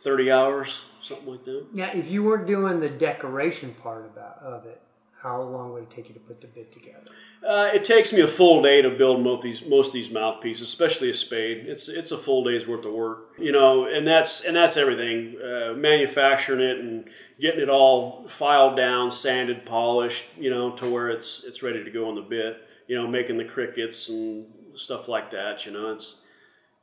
30 0.00 0.32
hours, 0.32 0.80
something 1.02 1.28
like 1.28 1.44
that. 1.44 1.74
Now, 1.74 1.90
if 1.92 2.10
you 2.10 2.22
weren't 2.24 2.46
doing 2.46 2.80
the 2.80 2.88
decoration 2.88 3.74
part 3.74 4.06
about 4.06 4.38
of 4.38 4.64
it, 4.64 4.80
how 5.22 5.40
long 5.40 5.72
would 5.72 5.84
it 5.84 5.90
take 5.90 6.08
you 6.08 6.14
to 6.14 6.20
put 6.20 6.40
the 6.40 6.48
bit 6.48 6.72
together? 6.72 7.10
Uh, 7.46 7.70
it 7.72 7.84
takes 7.84 8.12
me 8.12 8.20
a 8.20 8.26
full 8.26 8.60
day 8.60 8.82
to 8.82 8.90
build 8.90 9.22
most 9.22 9.38
of 9.38 9.42
these 9.42 9.62
most 9.64 9.88
of 9.88 9.92
these 9.92 10.10
mouthpieces, 10.10 10.62
especially 10.62 11.10
a 11.10 11.14
spade. 11.14 11.66
It's 11.66 11.88
it's 11.88 12.10
a 12.10 12.18
full 12.18 12.42
day's 12.42 12.66
worth 12.66 12.84
of 12.84 12.92
work, 12.92 13.30
you 13.38 13.52
know, 13.52 13.86
and 13.86 14.06
that's 14.06 14.44
and 14.44 14.56
that's 14.56 14.76
everything. 14.76 15.36
Uh, 15.40 15.74
manufacturing 15.74 16.60
it 16.60 16.78
and 16.78 17.08
getting 17.40 17.60
it 17.60 17.68
all 17.68 18.26
filed 18.28 18.76
down, 18.76 19.12
sanded, 19.12 19.64
polished, 19.64 20.26
you 20.36 20.50
know, 20.50 20.72
to 20.72 20.88
where 20.88 21.10
it's 21.10 21.44
it's 21.44 21.62
ready 21.62 21.84
to 21.84 21.90
go 21.90 22.08
on 22.08 22.16
the 22.16 22.22
bit. 22.22 22.58
You 22.88 22.96
know, 22.96 23.06
making 23.06 23.38
the 23.38 23.44
crickets 23.44 24.08
and 24.08 24.46
stuff 24.74 25.06
like 25.06 25.30
that. 25.30 25.64
You 25.66 25.72
know, 25.72 25.92
it's 25.92 26.16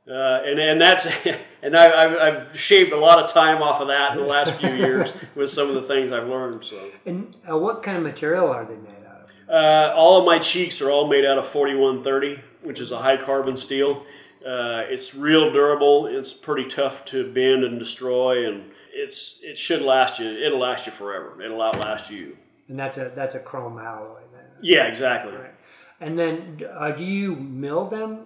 uh, 0.08 0.42
and 0.44 0.58
and 0.58 0.80
that's 0.80 1.06
and 1.62 1.76
I, 1.76 2.04
I've, 2.04 2.18
I've 2.18 2.60
shaved 2.60 2.92
a 2.92 2.96
lot 2.96 3.22
of 3.22 3.30
time 3.30 3.62
off 3.62 3.80
of 3.80 3.88
that 3.88 4.12
in 4.12 4.18
the 4.18 4.24
last 4.24 4.54
few 4.54 4.70
years 4.74 5.12
with 5.34 5.50
some 5.50 5.68
of 5.68 5.74
the 5.74 5.82
things 5.82 6.12
I've 6.12 6.28
learned. 6.28 6.64
So. 6.64 6.78
And 7.06 7.36
uh, 7.48 7.58
what 7.58 7.82
kind 7.82 7.96
of 7.96 8.02
material 8.02 8.48
are 8.48 8.64
they 8.64 8.76
made 8.76 9.06
out 9.06 9.30
of? 9.30 9.48
Uh, 9.48 9.94
all 9.94 10.18
of 10.18 10.24
my 10.24 10.38
cheeks 10.38 10.80
are 10.80 10.90
all 10.90 11.06
made 11.06 11.24
out 11.24 11.38
of 11.38 11.46
4130, 11.46 12.40
which 12.62 12.80
is 12.80 12.92
a 12.92 12.98
high 12.98 13.16
carbon 13.16 13.56
steel. 13.56 14.04
Uh, 14.44 14.84
it's 14.88 15.14
real 15.14 15.52
durable. 15.52 16.06
It's 16.06 16.32
pretty 16.32 16.68
tough 16.68 17.04
to 17.06 17.30
bend 17.30 17.62
and 17.62 17.78
destroy, 17.78 18.48
and 18.48 18.70
it's 18.92 19.40
it 19.42 19.58
should 19.58 19.82
last 19.82 20.18
you. 20.18 20.26
It'll 20.26 20.58
last 20.60 20.86
you 20.86 20.92
forever. 20.92 21.42
It'll 21.42 21.60
outlast 21.60 22.10
you. 22.10 22.36
And 22.68 22.78
that's 22.78 22.96
a 22.96 23.12
that's 23.14 23.34
a 23.34 23.40
chrome 23.40 23.78
alloy 23.78 24.20
then. 24.32 24.44
Yeah, 24.62 24.86
exactly. 24.86 25.36
Right. 25.36 25.54
And 26.00 26.18
then, 26.18 26.62
uh, 26.72 26.92
do 26.92 27.04
you 27.04 27.36
mill 27.36 27.84
them 27.86 28.24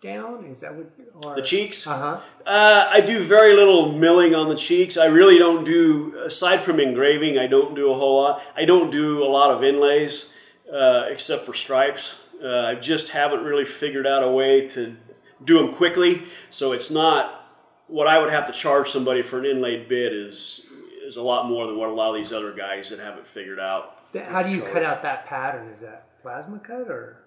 down? 0.00 0.44
Is 0.44 0.60
that 0.60 0.74
what? 0.74 0.90
Or, 1.22 1.36
The 1.36 1.42
cheeks. 1.42 1.86
Uh 1.86 1.98
huh. 1.98 2.20
Uh, 2.44 2.88
I 2.90 3.00
do 3.00 3.22
very 3.24 3.54
little 3.54 3.92
milling 3.92 4.34
on 4.34 4.48
the 4.48 4.56
cheeks. 4.56 4.96
I 4.96 5.06
really 5.06 5.38
don't 5.38 5.64
do, 5.64 6.18
aside 6.24 6.62
from 6.62 6.80
engraving, 6.80 7.38
I 7.38 7.46
don't 7.46 7.74
do 7.74 7.90
a 7.90 7.94
whole 7.94 8.22
lot. 8.22 8.42
I 8.56 8.64
don't 8.64 8.90
do 8.90 9.24
a 9.24 9.28
lot 9.28 9.50
of 9.50 9.64
inlays 9.64 10.26
uh, 10.72 11.04
except 11.08 11.46
for 11.46 11.54
stripes. 11.54 12.16
Uh, 12.42 12.66
I 12.66 12.74
just 12.74 13.10
haven't 13.10 13.42
really 13.44 13.64
figured 13.64 14.06
out 14.06 14.22
a 14.22 14.30
way 14.30 14.68
to 14.68 14.96
do 15.44 15.58
them 15.58 15.72
quickly. 15.74 16.24
So 16.50 16.72
it's 16.72 16.90
not 16.90 17.54
what 17.86 18.06
I 18.06 18.18
would 18.18 18.30
have 18.30 18.46
to 18.46 18.52
charge 18.52 18.90
somebody 18.90 19.22
for 19.22 19.38
an 19.38 19.46
inlaid 19.46 19.88
bit 19.88 20.12
is 20.12 20.62
is 21.04 21.16
a 21.16 21.22
lot 21.22 21.48
more 21.48 21.66
than 21.68 21.78
what 21.78 21.88
a 21.88 21.92
lot 21.92 22.10
of 22.10 22.16
these 22.16 22.32
other 22.32 22.52
guys 22.52 22.90
that 22.90 22.98
haven't 22.98 23.28
figured 23.28 23.60
out. 23.60 23.92
How 24.24 24.42
do 24.42 24.50
you 24.50 24.60
cut 24.62 24.82
out 24.82 25.02
that 25.02 25.24
pattern? 25.26 25.68
Is 25.68 25.80
that 25.80 26.20
plasma 26.20 26.58
cut 26.58 26.88
or? 26.88 27.22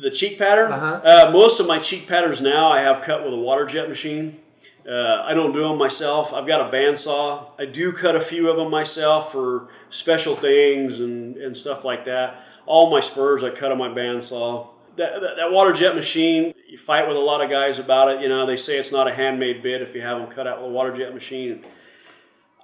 The 0.00 0.10
cheek 0.10 0.38
pattern. 0.38 0.70
Uh-huh. 0.70 1.00
Uh, 1.02 1.30
most 1.32 1.58
of 1.58 1.66
my 1.66 1.78
cheek 1.80 2.06
patterns 2.06 2.40
now 2.40 2.70
I 2.70 2.80
have 2.80 3.02
cut 3.02 3.24
with 3.24 3.32
a 3.32 3.36
water 3.36 3.66
jet 3.66 3.88
machine. 3.88 4.40
Uh, 4.88 5.22
I 5.26 5.34
don't 5.34 5.52
do 5.52 5.62
them 5.62 5.76
myself. 5.76 6.32
I've 6.32 6.46
got 6.46 6.60
a 6.60 6.76
bandsaw. 6.76 7.48
I 7.58 7.66
do 7.66 7.92
cut 7.92 8.14
a 8.14 8.20
few 8.20 8.48
of 8.48 8.56
them 8.56 8.70
myself 8.70 9.32
for 9.32 9.68
special 9.90 10.36
things 10.36 11.00
and, 11.00 11.36
and 11.36 11.56
stuff 11.56 11.84
like 11.84 12.04
that. 12.04 12.42
All 12.64 12.90
my 12.90 13.00
spurs 13.00 13.42
I 13.42 13.50
cut 13.50 13.72
on 13.72 13.78
my 13.78 13.88
bandsaw. 13.88 14.68
That, 14.96 15.20
that, 15.20 15.36
that 15.36 15.52
water 15.52 15.72
jet 15.72 15.94
machine, 15.94 16.54
you 16.68 16.78
fight 16.78 17.06
with 17.06 17.16
a 17.16 17.20
lot 17.20 17.42
of 17.42 17.50
guys 17.50 17.78
about 17.78 18.08
it. 18.08 18.22
You 18.22 18.28
know, 18.28 18.46
they 18.46 18.56
say 18.56 18.78
it's 18.78 18.92
not 18.92 19.08
a 19.08 19.14
handmade 19.14 19.62
bit 19.62 19.82
if 19.82 19.94
you 19.94 20.00
have 20.00 20.18
them 20.18 20.30
cut 20.30 20.46
out 20.46 20.62
with 20.62 20.70
a 20.70 20.72
water 20.72 20.96
jet 20.96 21.12
machine. 21.12 21.64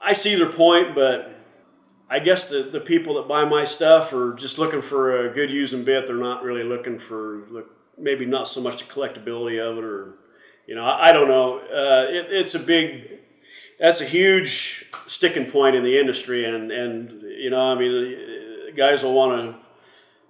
I 0.00 0.12
see 0.12 0.34
their 0.36 0.48
point, 0.48 0.94
but 0.94 1.34
I 2.14 2.20
guess 2.20 2.44
the, 2.44 2.62
the 2.62 2.78
people 2.78 3.14
that 3.14 3.26
buy 3.26 3.44
my 3.44 3.64
stuff 3.64 4.12
are 4.12 4.34
just 4.34 4.56
looking 4.56 4.82
for 4.82 5.26
a 5.26 5.34
good 5.34 5.50
using 5.50 5.82
bit. 5.82 6.06
They're 6.06 6.14
not 6.14 6.44
really 6.44 6.62
looking 6.62 7.00
for 7.00 7.44
look, 7.50 7.66
maybe 7.98 8.24
not 8.24 8.46
so 8.46 8.60
much 8.60 8.78
the 8.78 8.84
collectability 8.84 9.58
of 9.58 9.78
it, 9.78 9.84
or 9.84 10.14
you 10.68 10.76
know, 10.76 10.84
I, 10.84 11.08
I 11.08 11.12
don't 11.12 11.26
know. 11.26 11.58
Uh, 11.58 12.06
it, 12.08 12.26
it's 12.30 12.54
a 12.54 12.60
big, 12.60 13.18
that's 13.80 14.00
a 14.00 14.04
huge 14.04 14.86
sticking 15.08 15.50
point 15.50 15.74
in 15.74 15.82
the 15.82 15.98
industry, 15.98 16.44
and 16.44 16.70
and 16.70 17.22
you 17.22 17.50
know, 17.50 17.60
I 17.60 17.74
mean, 17.74 18.72
guys 18.76 19.02
will 19.02 19.14
want 19.14 19.56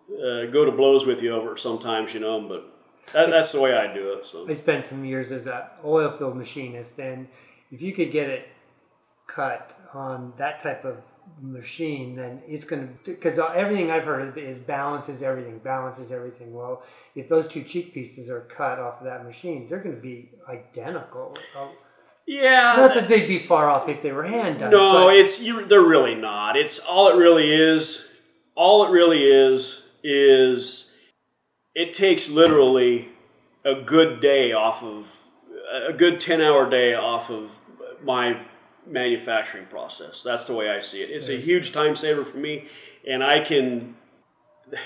to 0.09 0.17
uh, 0.17 0.47
go 0.47 0.65
to 0.65 0.73
blows 0.73 1.05
with 1.05 1.23
you 1.23 1.33
over 1.33 1.53
it 1.53 1.61
sometimes, 1.61 2.15
you 2.15 2.21
know, 2.21 2.41
but 2.41 2.67
that, 3.13 3.29
that's 3.29 3.53
the 3.53 3.61
way 3.61 3.77
I 3.77 3.93
do 3.93 4.15
it. 4.15 4.25
So 4.25 4.49
I 4.49 4.55
spent 4.55 4.87
some 4.87 5.05
years 5.05 5.33
as 5.33 5.47
an 5.47 5.61
oil 5.85 6.11
field 6.11 6.35
machinist, 6.35 6.99
and 6.99 7.29
if 7.71 7.83
you 7.83 7.93
could 7.93 8.11
get 8.11 8.31
it 8.31 8.49
cut 9.27 9.79
on 9.93 10.33
that 10.39 10.61
type 10.61 10.87
of 10.87 10.97
machine, 11.41 12.17
then 12.17 12.43
it's 12.47 12.65
going 12.65 12.87
to 12.89 13.11
because 13.13 13.39
everything 13.39 13.91
I've 13.91 14.05
heard 14.05 14.37
is 14.39 14.59
balances 14.59 15.23
everything, 15.23 15.59
balances 15.59 16.13
everything. 16.13 16.53
Well, 16.53 16.83
if 17.15 17.29
those 17.29 17.49
two 17.49 17.63
cheek 17.63 17.93
pieces 17.93 18.31
are 18.31 18.41
cut 18.43 18.79
off 18.79 19.01
of 19.01 19.05
that 19.05 19.25
machine, 19.25 19.67
they're 19.69 19.81
going 19.81 19.95
to 19.95 20.01
be 20.01 20.31
identical. 20.49 21.37
Uh, 21.57 21.69
yeah, 22.27 22.75
Not 22.77 22.95
that 22.95 23.09
they'd 23.09 23.29
be 23.29 23.39
far 23.39 23.69
off 23.69 23.89
if 23.89 24.01
they 24.01 24.13
were 24.13 24.25
hand 24.25 24.61
done. 24.61 24.71
No, 24.71 25.07
but 25.07 25.17
it's 25.17 25.43
you. 25.43 25.65
They're 25.67 25.83
really 25.83 26.15
not. 26.15 26.57
It's 26.57 26.79
all 26.79 27.09
it 27.09 27.17
really 27.17 27.53
is. 27.53 28.05
All 28.55 28.87
it 28.87 28.91
really 28.91 29.25
is 29.25 29.83
is 30.03 30.93
it 31.75 31.93
takes 31.93 32.29
literally 32.29 33.09
a 33.65 33.75
good 33.75 34.21
day 34.21 34.53
off 34.53 34.83
of 34.83 35.07
a 35.89 35.93
good 35.93 36.21
ten 36.21 36.41
hour 36.41 36.69
day 36.69 36.95
off 36.95 37.31
of 37.31 37.51
my 38.03 38.41
manufacturing 38.87 39.67
process. 39.67 40.23
That's 40.23 40.47
the 40.47 40.55
way 40.55 40.71
I 40.71 40.81
see 40.81 41.03
it. 41.03 41.11
It's 41.11 41.29
a 41.29 41.37
huge 41.37 41.73
time 41.73 41.97
saver 41.97 42.25
for 42.25 42.39
me, 42.39 42.67
and 43.09 43.23
I 43.23 43.41
can. 43.41 43.97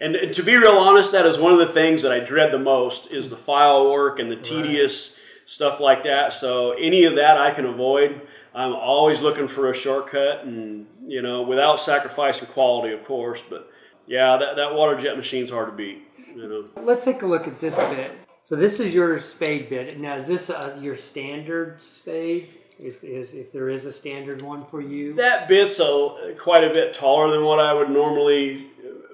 And, 0.00 0.14
and 0.14 0.32
to 0.34 0.44
be 0.44 0.56
real 0.56 0.78
honest, 0.78 1.10
that 1.10 1.26
is 1.26 1.38
one 1.38 1.52
of 1.52 1.58
the 1.58 1.66
things 1.66 2.02
that 2.02 2.12
I 2.12 2.20
dread 2.20 2.52
the 2.52 2.58
most 2.58 3.10
is 3.10 3.30
the 3.30 3.36
file 3.36 3.90
work 3.90 4.20
and 4.20 4.30
the 4.30 4.36
tedious 4.36 5.18
stuff 5.44 5.80
like 5.80 6.02
that. 6.04 6.32
So 6.32 6.72
any 6.72 7.02
of 7.02 7.16
that 7.16 7.36
I 7.36 7.52
can 7.52 7.64
avoid. 7.64 8.20
I'm 8.54 8.74
always 8.74 9.20
looking 9.20 9.48
for 9.48 9.70
a 9.70 9.74
shortcut, 9.74 10.44
and 10.44 10.86
you 11.06 11.20
know, 11.20 11.42
without 11.42 11.78
sacrificing 11.78 12.48
quality, 12.48 12.94
of 12.94 13.04
course. 13.04 13.42
But 13.46 13.70
yeah, 14.06 14.38
that, 14.38 14.56
that 14.56 14.74
water 14.74 14.96
jet 14.96 15.16
machine's 15.16 15.50
hard 15.50 15.68
to 15.68 15.72
beat. 15.72 16.02
You 16.34 16.48
know. 16.48 16.82
Let's 16.82 17.04
take 17.04 17.22
a 17.22 17.26
look 17.26 17.46
at 17.46 17.60
this 17.60 17.76
bit. 17.76 18.12
So 18.42 18.56
this 18.56 18.80
is 18.80 18.94
your 18.94 19.18
spade 19.20 19.68
bit. 19.68 20.00
Now, 20.00 20.16
is 20.16 20.26
this 20.26 20.48
uh, 20.48 20.78
your 20.80 20.96
standard 20.96 21.82
spade? 21.82 22.48
If 22.78 23.52
there 23.52 23.68
is 23.68 23.86
a 23.86 23.92
standard 23.92 24.42
one 24.42 24.64
for 24.64 24.80
you? 24.80 25.14
That 25.14 25.48
bit's 25.48 25.80
a, 25.80 26.34
quite 26.38 26.62
a 26.62 26.70
bit 26.70 26.92
taller 26.92 27.30
than 27.30 27.44
what 27.44 27.58
I 27.58 27.72
would 27.72 27.90
normally 27.90 28.66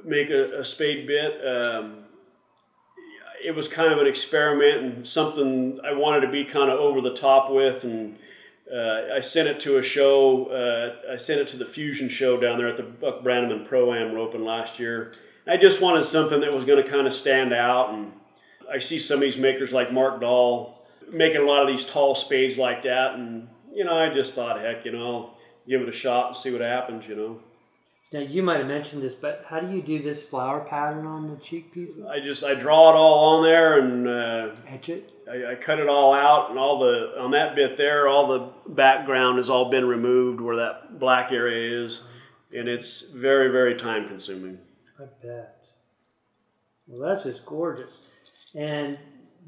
make 0.04 0.30
a, 0.30 0.60
a 0.60 0.64
spade 0.64 1.06
bit. 1.06 1.44
Um, 1.46 1.98
it 3.44 3.54
was 3.54 3.68
kind 3.68 3.92
of 3.92 3.98
an 3.98 4.06
experiment 4.06 4.82
and 4.82 5.08
something 5.08 5.78
I 5.84 5.92
wanted 5.92 6.20
to 6.22 6.28
be 6.28 6.44
kind 6.44 6.70
of 6.70 6.78
over 6.78 7.00
the 7.00 7.14
top 7.14 7.50
with, 7.50 7.84
and 7.84 8.16
uh, 8.72 9.14
I 9.14 9.20
sent 9.20 9.48
it 9.48 9.60
to 9.60 9.78
a 9.78 9.82
show. 9.82 10.46
Uh, 10.46 11.12
I 11.12 11.16
sent 11.16 11.40
it 11.40 11.48
to 11.48 11.56
the 11.56 11.66
Fusion 11.66 12.08
show 12.08 12.38
down 12.38 12.58
there 12.58 12.68
at 12.68 12.76
the 12.76 12.84
Buck 12.84 13.22
Brannaman 13.22 13.66
Pro 13.66 13.92
Am 13.92 14.12
Roping 14.12 14.44
last 14.44 14.78
year. 14.78 15.12
I 15.46 15.56
just 15.56 15.80
wanted 15.80 16.04
something 16.04 16.40
that 16.40 16.52
was 16.52 16.64
going 16.64 16.82
to 16.82 16.88
kind 16.88 17.06
of 17.06 17.12
stand 17.12 17.52
out, 17.52 17.92
and 17.92 18.12
I 18.70 18.78
see 18.78 18.98
some 19.00 19.16
of 19.16 19.22
these 19.22 19.36
makers 19.36 19.72
like 19.72 19.92
Mark 19.92 20.20
Dahl 20.20 20.81
making 21.12 21.42
a 21.42 21.44
lot 21.44 21.62
of 21.62 21.68
these 21.68 21.86
tall 21.86 22.14
spades 22.14 22.58
like 22.58 22.82
that, 22.82 23.14
and 23.14 23.48
you 23.72 23.84
know, 23.84 23.94
I 23.94 24.12
just 24.12 24.34
thought, 24.34 24.60
heck, 24.60 24.84
you 24.84 24.92
know, 24.92 25.30
give 25.68 25.82
it 25.82 25.88
a 25.88 25.92
shot 25.92 26.28
and 26.28 26.36
see 26.36 26.50
what 26.50 26.60
happens, 26.60 27.06
you 27.06 27.14
know. 27.16 27.40
Now 28.12 28.20
you 28.20 28.42
might 28.42 28.58
have 28.58 28.66
mentioned 28.66 29.02
this, 29.02 29.14
but 29.14 29.46
how 29.48 29.60
do 29.60 29.74
you 29.74 29.80
do 29.80 30.02
this 30.02 30.22
flower 30.22 30.60
pattern 30.60 31.06
on 31.06 31.30
the 31.30 31.36
cheek 31.36 31.72
piece? 31.72 31.92
I 32.10 32.20
just 32.20 32.44
I 32.44 32.54
draw 32.54 32.90
it 32.90 32.94
all 32.94 33.36
on 33.36 33.42
there 33.42 33.78
and 33.78 34.06
uh, 34.06 34.54
Etch 34.68 34.90
it. 34.90 35.10
I, 35.30 35.52
I 35.52 35.54
cut 35.54 35.78
it 35.78 35.88
all 35.88 36.12
out 36.12 36.50
and 36.50 36.58
all 36.58 36.80
the 36.80 37.18
on 37.18 37.30
that 37.30 37.54
bit 37.54 37.78
there, 37.78 38.08
all 38.08 38.28
the 38.28 38.72
background 38.74 39.38
has 39.38 39.48
all 39.48 39.70
been 39.70 39.86
removed 39.86 40.42
where 40.42 40.56
that 40.56 40.98
black 40.98 41.32
area 41.32 41.84
is, 41.84 42.02
and 42.54 42.68
it's 42.68 43.10
very 43.12 43.50
very 43.50 43.76
time 43.76 44.08
consuming. 44.08 44.58
I 45.00 45.04
bet. 45.22 45.64
Well, 46.86 47.08
that's 47.08 47.24
just 47.24 47.46
gorgeous. 47.46 48.12
And 48.58 48.98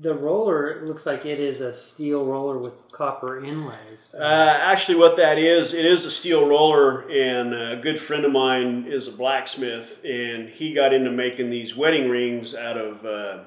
the 0.01 0.15
roller 0.15 0.71
it 0.71 0.85
looks 0.85 1.07
like 1.07 1.25
it 1.25 1.39
is 1.39 1.61
a 1.61 1.73
steel 1.73 2.25
roller 2.25 2.59
with 2.59 2.91
copper 2.93 3.45
inlays. 3.45 4.13
Uh, 4.13 4.59
actually, 4.61 4.97
what 4.97 5.17
that 5.17 5.39
is, 5.39 5.73
it 5.73 5.87
is 5.87 6.05
a 6.05 6.11
steel 6.11 6.49
roller, 6.49 7.09
and 7.11 7.55
a 7.55 7.77
good 7.81 8.01
friend 8.01 8.25
of 8.25 8.33
mine 8.33 8.87
is 8.89 9.09
a 9.09 9.13
blacksmith, 9.13 10.01
and 10.05 10.49
he 10.49 10.73
got 10.73 10.93
into 10.93 11.11
making 11.11 11.51
these 11.51 11.77
wedding 11.77 12.09
rings 12.09 12.55
out 12.55 12.77
of 12.77 13.05
uh, 13.07 13.45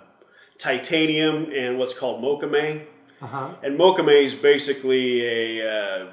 titanium 0.58 1.52
and 1.52 1.78
what's 1.78 1.94
called 1.94 2.24
mokume. 2.24 2.86
Uh-huh. 3.22 3.50
And 3.64 3.78
mokume 3.78 4.24
is 4.26 4.36
basically 4.36 5.26
a, 5.26 5.70
uh, 5.70 6.08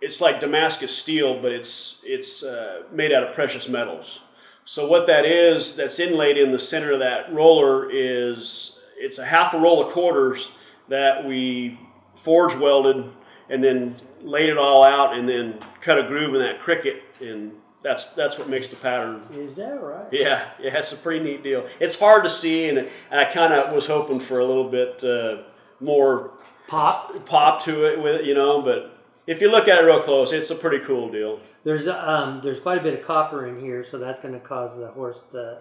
it's 0.00 0.20
like 0.20 0.40
Damascus 0.40 0.96
steel, 0.96 1.40
but 1.40 1.52
it's 1.52 2.00
it's 2.04 2.42
uh, 2.42 2.82
made 2.92 3.12
out 3.12 3.24
of 3.24 3.34
precious 3.34 3.68
metals. 3.68 4.20
So 4.64 4.86
what 4.86 5.08
that 5.08 5.24
is, 5.24 5.74
that's 5.74 5.98
inlaid 5.98 6.36
in 6.36 6.52
the 6.52 6.58
center 6.58 6.92
of 6.92 7.00
that 7.00 7.32
roller 7.32 7.90
is 7.90 8.78
it's 9.02 9.18
a 9.18 9.24
half 9.24 9.52
a 9.54 9.58
roll 9.58 9.84
of 9.84 9.92
quarters 9.92 10.52
that 10.88 11.24
we 11.26 11.78
forge 12.14 12.54
welded 12.54 13.10
and 13.50 13.62
then 13.62 13.94
laid 14.22 14.48
it 14.48 14.56
all 14.56 14.84
out 14.84 15.16
and 15.16 15.28
then 15.28 15.58
cut 15.80 15.98
a 15.98 16.02
groove 16.04 16.34
in 16.34 16.40
that 16.40 16.60
cricket 16.60 17.02
and 17.20 17.52
that's 17.82 18.12
that's 18.12 18.38
what 18.38 18.48
makes 18.48 18.68
the 18.68 18.76
pattern. 18.76 19.20
Is 19.34 19.56
that 19.56 19.82
right? 19.82 20.06
Yeah, 20.12 20.48
yeah, 20.60 20.78
it's 20.78 20.92
a 20.92 20.96
pretty 20.96 21.24
neat 21.24 21.42
deal. 21.42 21.66
It's 21.80 21.98
hard 21.98 22.22
to 22.22 22.30
see, 22.30 22.68
and 22.68 22.88
I 23.10 23.24
kind 23.24 23.52
of 23.52 23.74
was 23.74 23.88
hoping 23.88 24.20
for 24.20 24.38
a 24.38 24.44
little 24.44 24.68
bit 24.70 25.02
uh, 25.02 25.42
more 25.80 26.30
Pop. 26.68 27.26
pop 27.26 27.62
to 27.64 27.84
it 27.84 28.00
with 28.00 28.20
it, 28.20 28.24
you 28.24 28.34
know. 28.34 28.62
But 28.62 28.98
if 29.26 29.40
you 29.40 29.50
look 29.50 29.68
at 29.68 29.82
it 29.82 29.84
real 29.84 30.00
close, 30.00 30.32
it's 30.32 30.50
a 30.50 30.54
pretty 30.54 30.84
cool 30.84 31.10
deal. 31.10 31.40
There's 31.64 31.88
um, 31.88 32.40
there's 32.42 32.60
quite 32.60 32.78
a 32.78 32.82
bit 32.82 32.98
of 32.98 33.04
copper 33.04 33.46
in 33.46 33.60
here, 33.60 33.82
so 33.82 33.98
that's 33.98 34.20
going 34.20 34.34
to 34.34 34.40
cause 34.40 34.76
the 34.78 34.88
horse 34.88 35.22
to 35.32 35.58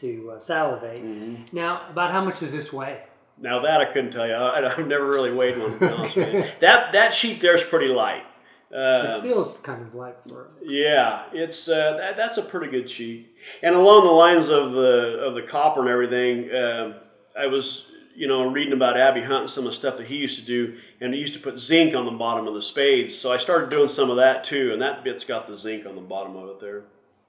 to 0.00 0.32
uh, 0.36 0.40
salivate. 0.40 1.02
Mm-hmm. 1.02 1.56
Now, 1.56 1.82
about 1.90 2.10
how 2.10 2.24
much 2.24 2.40
does 2.40 2.52
this 2.52 2.72
weigh? 2.72 3.02
Now 3.40 3.58
that 3.60 3.80
I 3.80 3.84
couldn't 3.86 4.10
tell 4.10 4.26
you. 4.26 4.34
I, 4.34 4.72
I've 4.76 4.86
never 4.86 5.06
really 5.06 5.32
weighed 5.32 5.58
one. 5.58 5.72
To 5.74 5.78
be 5.78 5.86
honest. 5.86 6.16
That 6.60 6.92
that 6.92 7.14
sheet 7.14 7.40
there's 7.40 7.62
pretty 7.62 7.88
light. 7.88 8.22
It 8.70 8.76
Uh, 8.76 9.22
feels 9.22 9.56
kind 9.58 9.80
of 9.80 9.94
light 9.94 10.16
for 10.28 10.44
it. 10.60 10.68
yeah, 10.70 11.22
it's 11.32 11.68
uh, 11.68 11.96
that, 11.98 12.16
that's 12.16 12.36
a 12.36 12.42
pretty 12.42 12.70
good 12.70 12.90
sheet. 12.90 13.34
And 13.62 13.74
along 13.74 14.04
the 14.04 14.12
lines 14.12 14.48
of 14.50 14.72
the 14.72 15.20
of 15.20 15.34
the 15.34 15.42
copper 15.42 15.80
and 15.80 15.88
everything, 15.88 16.54
um, 16.54 16.94
I 17.38 17.46
was 17.46 17.86
you 18.16 18.26
know 18.26 18.50
reading 18.50 18.72
about 18.74 18.98
Abby 18.98 19.22
Hunt 19.22 19.42
and 19.42 19.50
some 19.50 19.64
of 19.64 19.70
the 19.70 19.76
stuff 19.76 19.96
that 19.98 20.08
he 20.08 20.16
used 20.16 20.40
to 20.40 20.44
do, 20.44 20.76
and 21.00 21.14
he 21.14 21.20
used 21.20 21.34
to 21.34 21.40
put 21.40 21.56
zinc 21.58 21.94
on 21.94 22.04
the 22.04 22.10
bottom 22.10 22.46
of 22.48 22.54
the 22.54 22.62
spades. 22.62 23.16
So 23.16 23.32
I 23.32 23.36
started 23.38 23.70
doing 23.70 23.88
some 23.88 24.10
of 24.10 24.16
that 24.16 24.42
too, 24.44 24.72
and 24.72 24.82
that 24.82 25.02
bit's 25.04 25.24
got 25.24 25.46
the 25.46 25.56
zinc 25.56 25.86
on 25.86 25.94
the 25.94 26.02
bottom 26.02 26.36
of 26.36 26.48
it 26.50 26.60
there. 26.60 26.82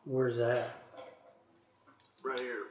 Where's 0.06 0.38
that? 0.38 0.68
Right 2.24 2.40
here. 2.40 2.64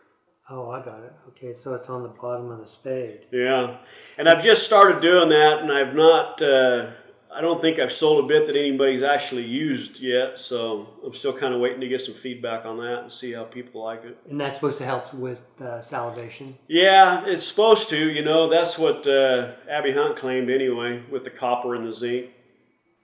Oh, 0.51 0.71
I 0.71 0.83
got 0.85 1.03
it. 1.03 1.13
Okay, 1.29 1.53
so 1.53 1.75
it's 1.75 1.91
on 1.91 2.03
the 2.03 2.09
bottom 2.09 2.51
of 2.51 2.59
the 2.61 2.67
spade. 2.67 3.27
Yeah, 3.31 3.77
and 4.17 4.29
I've 4.29 4.43
just 4.43 4.65
started 4.65 5.01
doing 5.01 5.29
that, 5.29 5.59
and 5.61 5.71
I've 5.71 5.95
not. 5.95 6.41
Uh, 6.41 6.87
I 7.31 7.43
don't 7.43 7.61
think 7.61 7.79
I've 7.79 7.93
sold 7.93 8.25
a 8.25 8.27
bit 8.27 8.47
that 8.47 8.57
anybody's 8.57 9.03
actually 9.03 9.45
used 9.45 10.01
yet, 10.01 10.39
so 10.41 10.89
I'm 11.05 11.13
still 11.13 11.35
kind 11.35 11.53
of 11.55 11.61
waiting 11.61 11.81
to 11.81 11.89
get 11.89 12.01
some 12.01 12.15
feedback 12.15 12.65
on 12.65 12.79
that 12.79 13.03
and 13.03 13.13
see 13.13 13.33
how 13.33 13.45
people 13.45 13.85
like 13.85 14.03
it. 14.05 14.17
And 14.31 14.41
that's 14.41 14.57
supposed 14.57 14.79
to 14.79 14.87
help 14.87 15.13
with 15.13 15.43
uh, 15.61 15.83
salivation. 15.83 16.57
Yeah, 16.67 17.27
it's 17.27 17.47
supposed 17.47 17.91
to. 17.91 18.11
You 18.11 18.25
know, 18.25 18.49
that's 18.49 18.79
what 18.79 19.07
uh, 19.07 19.49
Abby 19.71 19.93
Hunt 19.93 20.17
claimed 20.17 20.49
anyway, 20.51 21.03
with 21.11 21.25
the 21.25 21.31
copper 21.31 21.75
and 21.75 21.85
the 21.85 21.93
zinc. 21.93 22.31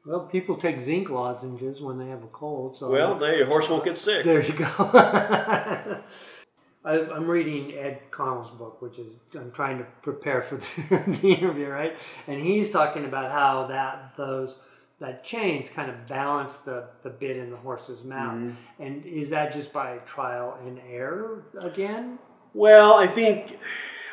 Well, 0.07 0.21
people 0.21 0.57
take 0.57 0.81
zinc 0.81 1.11
lozenges 1.11 1.81
when 1.83 1.99
they 1.99 2.09
have 2.09 2.23
a 2.25 2.29
cold. 2.29 2.79
So 2.79 2.91
Well, 2.91 3.19
they, 3.19 3.37
your 3.39 3.47
horse 3.47 3.69
won't 3.69 3.85
get 3.85 3.99
sick. 3.99 4.25
there 4.25 4.43
you 4.43 4.55
go. 4.55 6.03
I, 6.85 7.01
I'm 7.01 7.27
reading 7.27 7.73
Ed 7.75 8.11
Connell's 8.11 8.51
book, 8.51 8.83
which 8.83 8.99
is 8.99 9.17
I'm 9.35 9.51
trying 9.51 9.79
to 9.79 9.85
prepare 10.03 10.43
for 10.43 10.57
the, 10.57 11.19
the 11.21 11.33
interview, 11.33 11.69
right? 11.69 11.97
And 12.27 12.41
he's 12.41 12.71
talking 12.71 13.05
about 13.05 13.31
how 13.31 13.67
that 13.69 14.17
those 14.17 14.59
that 15.01 15.25
chains 15.25 15.71
kind 15.71 15.91
of 15.91 16.07
balance 16.07 16.59
the, 16.59 16.87
the 17.03 17.11
bit 17.11 17.37
in 17.37 17.51
the 17.51 17.57
horse's 17.57 18.05
mouth. 18.05 18.35
Mm-hmm. 18.35 18.83
And 18.83 19.05
is 19.05 19.31
that 19.31 19.53
just 19.53 19.73
by 19.73 19.99
trial 19.99 20.57
and 20.65 20.81
error 20.89 21.45
again? 21.61 22.19
Well, 22.53 22.95
I 22.95 23.07
think 23.07 23.59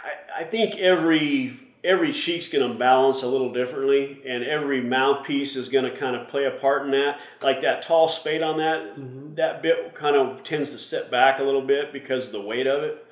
I, 0.04 0.42
I 0.42 0.44
think 0.44 0.76
every 0.78 1.60
every 1.84 2.12
cheek's 2.12 2.48
going 2.48 2.72
to 2.72 2.78
balance 2.78 3.24
a 3.24 3.28
little 3.28 3.52
differently, 3.52 4.22
and 4.26 4.44
every 4.44 4.82
mouthpiece 4.82 5.56
is 5.56 5.70
going 5.70 5.86
to 5.86 5.96
kind 5.96 6.16
of 6.16 6.28
play 6.28 6.46
a 6.46 6.52
part 6.52 6.86
in 6.86 6.92
that. 6.92 7.20
Like 7.42 7.62
that 7.62 7.82
tall 7.82 8.08
spade 8.08 8.42
on 8.42 8.58
that, 8.58 9.36
that 9.36 9.62
bit 9.62 9.96
kind 9.96 10.16
of 10.16 10.44
tends 10.44 10.72
to 10.72 10.80
sit 10.80 11.10
back 11.10 11.40
a 11.40 11.44
little 11.44 11.62
bit 11.62 11.92
because 11.92 12.28
of 12.28 12.34
the 12.34 12.42
weight 12.42 12.68
of 12.68 12.84
it. 12.84 13.06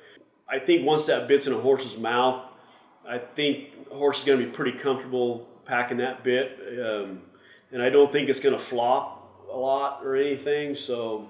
I 0.48 0.58
think 0.58 0.86
once 0.86 1.06
that 1.06 1.28
bit's 1.28 1.46
in 1.46 1.52
a 1.52 1.58
horse's 1.58 1.98
mouth, 1.98 2.44
I 3.06 3.18
think 3.18 3.88
the 3.88 3.94
horse 3.94 4.20
is 4.20 4.24
going 4.24 4.38
to 4.40 4.46
be 4.46 4.50
pretty 4.50 4.78
comfortable 4.78 5.48
packing 5.64 5.98
that 5.98 6.22
bit, 6.24 6.58
um, 6.84 7.22
and 7.72 7.82
I 7.82 7.90
don't 7.90 8.10
think 8.10 8.28
it's 8.28 8.40
going 8.40 8.56
to 8.56 8.62
flop 8.62 9.48
a 9.52 9.56
lot 9.56 10.04
or 10.04 10.16
anything. 10.16 10.74
So. 10.74 11.28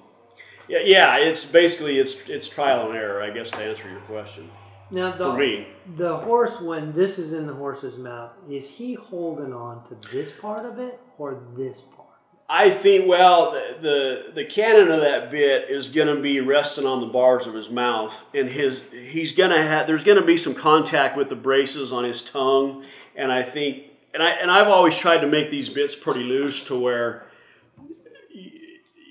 Yeah, 0.68 0.79
yeah, 0.85 1.16
it's 1.16 1.44
basically 1.44 1.98
it's 1.98 2.29
it's 2.29 2.48
trial 2.48 2.87
and 2.88 2.96
error, 2.96 3.20
I 3.20 3.31
guess, 3.31 3.50
to 3.50 3.57
answer 3.57 3.90
your 3.90 3.98
question. 4.03 4.48
Now 4.90 5.12
the 5.12 5.24
For 5.24 5.38
me. 5.38 5.68
the 5.96 6.16
horse 6.16 6.61
when 6.61 6.92
this 6.92 7.18
is 7.18 7.33
in 7.33 7.46
the 7.46 7.55
horse's 7.55 7.98
mouth, 7.98 8.33
is 8.48 8.68
he 8.70 8.94
holding 8.94 9.53
on 9.53 9.85
to 9.88 9.94
this 10.11 10.33
part 10.33 10.66
of 10.66 10.79
it 10.79 10.98
or 11.18 11.40
this 11.57 11.81
part? 11.81 12.09
I 12.48 12.70
think 12.70 13.07
well, 13.07 13.53
the 13.53 13.76
the, 13.81 14.33
the 14.33 14.44
cannon 14.44 14.90
of 14.90 15.00
that 15.03 15.31
bit 15.31 15.70
is 15.70 15.88
going 15.88 16.14
to 16.14 16.20
be 16.20 16.40
resting 16.40 16.87
on 16.87 17.00
the 17.00 17.07
bars 17.07 17.46
of 17.46 17.55
his 17.55 17.70
mouth, 17.70 18.12
and 18.35 18.48
his 18.48 18.83
he's 18.90 19.33
going 19.33 19.50
to 19.50 19.62
have 19.62 19.87
there's 19.87 20.03
going 20.03 20.18
to 20.18 20.26
be 20.26 20.37
some 20.37 20.55
contact 20.55 21.16
with 21.16 21.29
the 21.29 21.37
braces 21.37 21.92
on 21.92 22.03
his 22.03 22.22
tongue, 22.22 22.85
and 23.14 23.31
I 23.31 23.44
think 23.44 23.85
and 24.12 24.22
I 24.22 24.31
and 24.31 24.50
I've 24.50 24.66
always 24.66 24.96
tried 24.96 25.18
to 25.18 25.29
make 25.29 25.50
these 25.50 25.68
bits 25.68 25.94
pretty 25.94 26.24
loose 26.24 26.64
to 26.64 26.76
where 26.76 27.24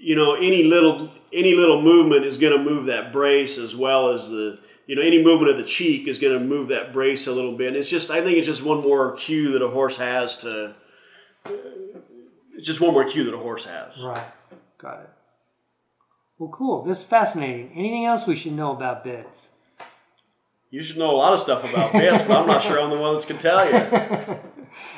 you 0.01 0.15
know 0.17 0.33
any 0.35 0.63
little 0.63 1.09
any 1.31 1.55
little 1.55 1.81
movement 1.81 2.25
is 2.25 2.37
going 2.37 2.57
to 2.57 2.61
move 2.61 2.87
that 2.87 3.13
brace 3.13 3.57
as 3.57 3.73
well 3.73 4.09
as 4.09 4.27
the 4.29 4.59
you 4.89 4.95
know 4.95 5.03
any 5.03 5.21
movement 5.23 5.51
of 5.51 5.57
the 5.57 5.63
cheek 5.63 6.07
is 6.07 6.17
going 6.17 6.33
to 6.33 6.43
move 6.43 6.69
that 6.69 6.91
brace 6.91 7.27
a 7.27 7.31
little 7.31 7.55
bit. 7.55 7.67
And 7.67 7.77
It's 7.77 7.89
just 7.91 8.09
I 8.09 8.21
think 8.23 8.39
it's 8.39 8.47
just 8.47 8.63
one 8.63 8.81
more 8.81 9.13
cue 9.13 9.51
that 9.51 9.61
a 9.61 9.69
horse 9.69 9.97
has 9.97 10.37
to. 10.39 10.73
It's 11.45 12.65
just 12.65 12.81
one 12.81 12.91
more 12.93 13.05
cue 13.05 13.23
that 13.25 13.33
a 13.35 13.37
horse 13.37 13.65
has. 13.65 14.01
Right. 14.01 14.25
Got 14.79 15.01
it. 15.01 15.09
Well, 16.39 16.49
cool. 16.49 16.81
This 16.83 16.99
is 16.99 17.03
fascinating. 17.03 17.71
Anything 17.75 18.05
else 18.05 18.25
we 18.25 18.35
should 18.35 18.53
know 18.53 18.71
about 18.71 19.03
bits? 19.03 19.49
You 20.71 20.81
should 20.81 20.97
know 20.97 21.11
a 21.11 21.17
lot 21.17 21.33
of 21.33 21.39
stuff 21.39 21.69
about 21.71 21.91
bits, 21.93 22.23
but 22.23 22.37
I'm 22.37 22.47
not 22.47 22.63
sure 22.63 22.81
I'm 22.81 22.89
the 22.89 22.99
one 22.99 23.15
that 23.15 23.27
can 23.27 23.37
tell 23.37 23.65
you. 23.65 24.37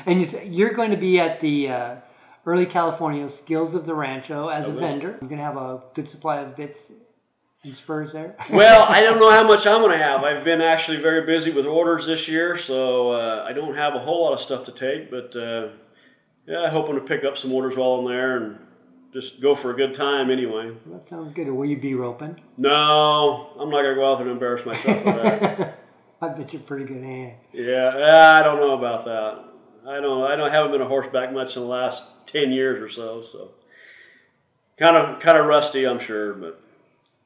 And 0.05 0.19
you, 0.19 0.25
say- 0.25 0.47
you're 0.47 0.73
going 0.73 0.91
to 0.91 0.97
be 0.97 1.17
at 1.17 1.39
the 1.39 1.69
uh, 1.69 1.95
Early 2.45 2.65
California 2.65 3.29
Skills 3.29 3.73
of 3.73 3.85
the 3.85 3.93
Rancho 3.95 4.49
as 4.49 4.67
a 4.67 4.73
vendor. 4.73 5.11
You're 5.21 5.29
going 5.29 5.37
to 5.37 5.43
have 5.45 5.55
a 5.55 5.81
good 5.93 6.09
supply 6.09 6.39
of 6.39 6.57
bits 6.57 6.91
spurs 7.69 8.11
there? 8.11 8.35
well, 8.51 8.85
I 8.89 9.01
don't 9.01 9.19
know 9.19 9.29
how 9.29 9.47
much 9.47 9.67
I'm 9.67 9.81
going 9.81 9.91
to 9.91 9.97
have. 9.97 10.23
I've 10.23 10.43
been 10.43 10.61
actually 10.61 10.97
very 10.97 11.25
busy 11.25 11.51
with 11.51 11.65
orders 11.65 12.07
this 12.07 12.27
year, 12.27 12.57
so 12.57 13.11
uh, 13.11 13.45
I 13.47 13.53
don't 13.53 13.75
have 13.75 13.93
a 13.95 13.99
whole 13.99 14.23
lot 14.23 14.33
of 14.33 14.41
stuff 14.41 14.65
to 14.65 14.71
take. 14.71 15.11
But 15.11 15.35
uh, 15.35 15.69
yeah, 16.47 16.61
I'm 16.63 16.71
hoping 16.71 16.95
to 16.95 17.01
pick 17.01 17.23
up 17.23 17.37
some 17.37 17.51
orders 17.51 17.77
while 17.77 17.91
I'm 17.91 18.07
there 18.07 18.37
and 18.37 18.57
just 19.13 19.41
go 19.41 19.53
for 19.53 19.71
a 19.71 19.75
good 19.75 19.93
time 19.93 20.31
anyway. 20.31 20.73
That 20.87 21.05
sounds 21.05 21.31
good. 21.31 21.47
Will 21.49 21.65
you 21.65 21.77
be 21.77 21.93
roping? 21.93 22.41
No, 22.57 23.51
I'm 23.59 23.69
not 23.69 23.83
going 23.83 23.95
to 23.95 23.95
go 23.95 24.11
out 24.11 24.17
there 24.17 24.27
and 24.27 24.33
embarrass 24.33 24.65
myself 24.65 25.05
with 25.05 25.21
that. 25.21 25.77
I 26.23 26.29
bet 26.29 26.53
you're 26.53 26.61
a 26.61 26.65
pretty 26.65 26.85
good 26.85 27.03
hand. 27.03 27.33
yeah, 27.51 28.33
I 28.35 28.43
don't 28.43 28.57
know 28.57 28.77
about 28.77 29.05
that. 29.05 29.43
I 29.87 29.99
don't. 29.99 30.23
I 30.23 30.35
don't 30.35 30.51
haven't 30.51 30.71
been 30.71 30.81
a 30.81 30.87
horseback 30.87 31.33
much 31.33 31.55
in 31.57 31.63
the 31.63 31.67
last 31.67 32.05
ten 32.27 32.51
years 32.51 32.79
or 32.81 32.89
so. 32.89 33.23
So 33.23 33.49
kind 34.77 34.95
of 34.95 35.19
kind 35.19 35.37
of 35.37 35.47
rusty, 35.47 35.87
I'm 35.87 35.99
sure, 35.99 36.33
but 36.33 36.60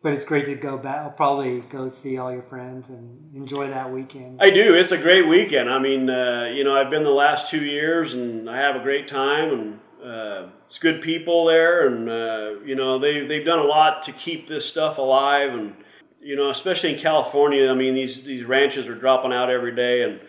But 0.06 0.14
it's 0.14 0.24
great 0.24 0.46
to 0.46 0.54
go 0.54 0.78
back. 0.78 0.98
I'll 0.98 1.10
probably 1.10 1.62
go 1.62 1.90
see 1.90 2.20
all 2.20 2.32
your 2.32 2.44
friends 2.44 2.92
and 2.92 3.36
enjoy 3.36 3.70
that 3.70 3.92
weekend. 3.92 4.40
I 4.40 4.52
do. 4.52 4.76
It's 4.76 4.92
a 4.92 5.00
great 5.00 5.28
weekend. 5.28 5.68
I 5.68 5.80
mean, 5.80 6.12
uh, 6.12 6.44
you 6.54 6.64
know, 6.64 6.78
I've 6.78 6.92
been 6.92 7.04
the 7.04 7.10
last 7.10 7.50
two 7.50 7.66
years, 7.66 8.14
and 8.14 8.48
I 8.48 8.58
have 8.58 8.76
a 8.76 8.84
great 8.84 9.08
time, 9.08 9.52
and 9.52 9.80
uh, 10.08 10.50
it's 10.68 10.78
good 10.78 11.02
people 11.02 11.46
there, 11.46 11.88
and 11.88 12.08
uh, 12.08 12.64
you 12.64 12.76
know, 12.76 13.00
they 13.00 13.26
they've 13.26 13.44
done 13.44 13.58
a 13.58 13.64
lot 13.64 14.04
to 14.04 14.12
keep 14.12 14.48
this 14.48 14.70
stuff 14.70 15.00
alive, 15.00 15.56
and 15.56 15.76
you 16.22 16.36
know, 16.36 16.52
especially 16.52 16.94
in 16.94 17.00
California. 17.00 17.68
I 17.68 17.74
mean, 17.74 17.96
these 17.96 18.22
these 18.22 18.44
ranches 18.44 18.86
are 18.86 18.94
dropping 18.94 19.34
out 19.34 19.50
every 19.50 19.74
day, 19.74 20.04
and 20.04 20.20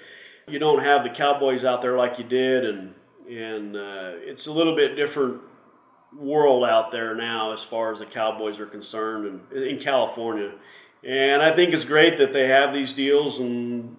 you 0.48 0.58
don't 0.58 0.82
have 0.82 1.02
the 1.02 1.10
cowboys 1.10 1.66
out 1.66 1.82
there 1.82 1.98
like 1.98 2.18
you 2.18 2.24
did, 2.24 2.64
and 2.64 2.94
and 3.28 3.76
uh, 3.76 4.12
it's 4.24 4.46
a 4.46 4.52
little 4.52 4.74
bit 4.74 4.96
different 4.96 5.42
world 6.18 6.64
out 6.64 6.90
there 6.90 7.14
now 7.14 7.52
as 7.52 7.62
far 7.62 7.92
as 7.92 7.98
the 7.98 8.06
cowboys 8.06 8.58
are 8.60 8.66
concerned, 8.66 9.40
and 9.52 9.62
in 9.64 9.78
California. 9.78 10.52
And 11.04 11.42
I 11.42 11.54
think 11.54 11.72
it's 11.72 11.84
great 11.84 12.18
that 12.18 12.32
they 12.32 12.48
have 12.48 12.72
these 12.74 12.94
deals 12.94 13.38
and 13.40 13.96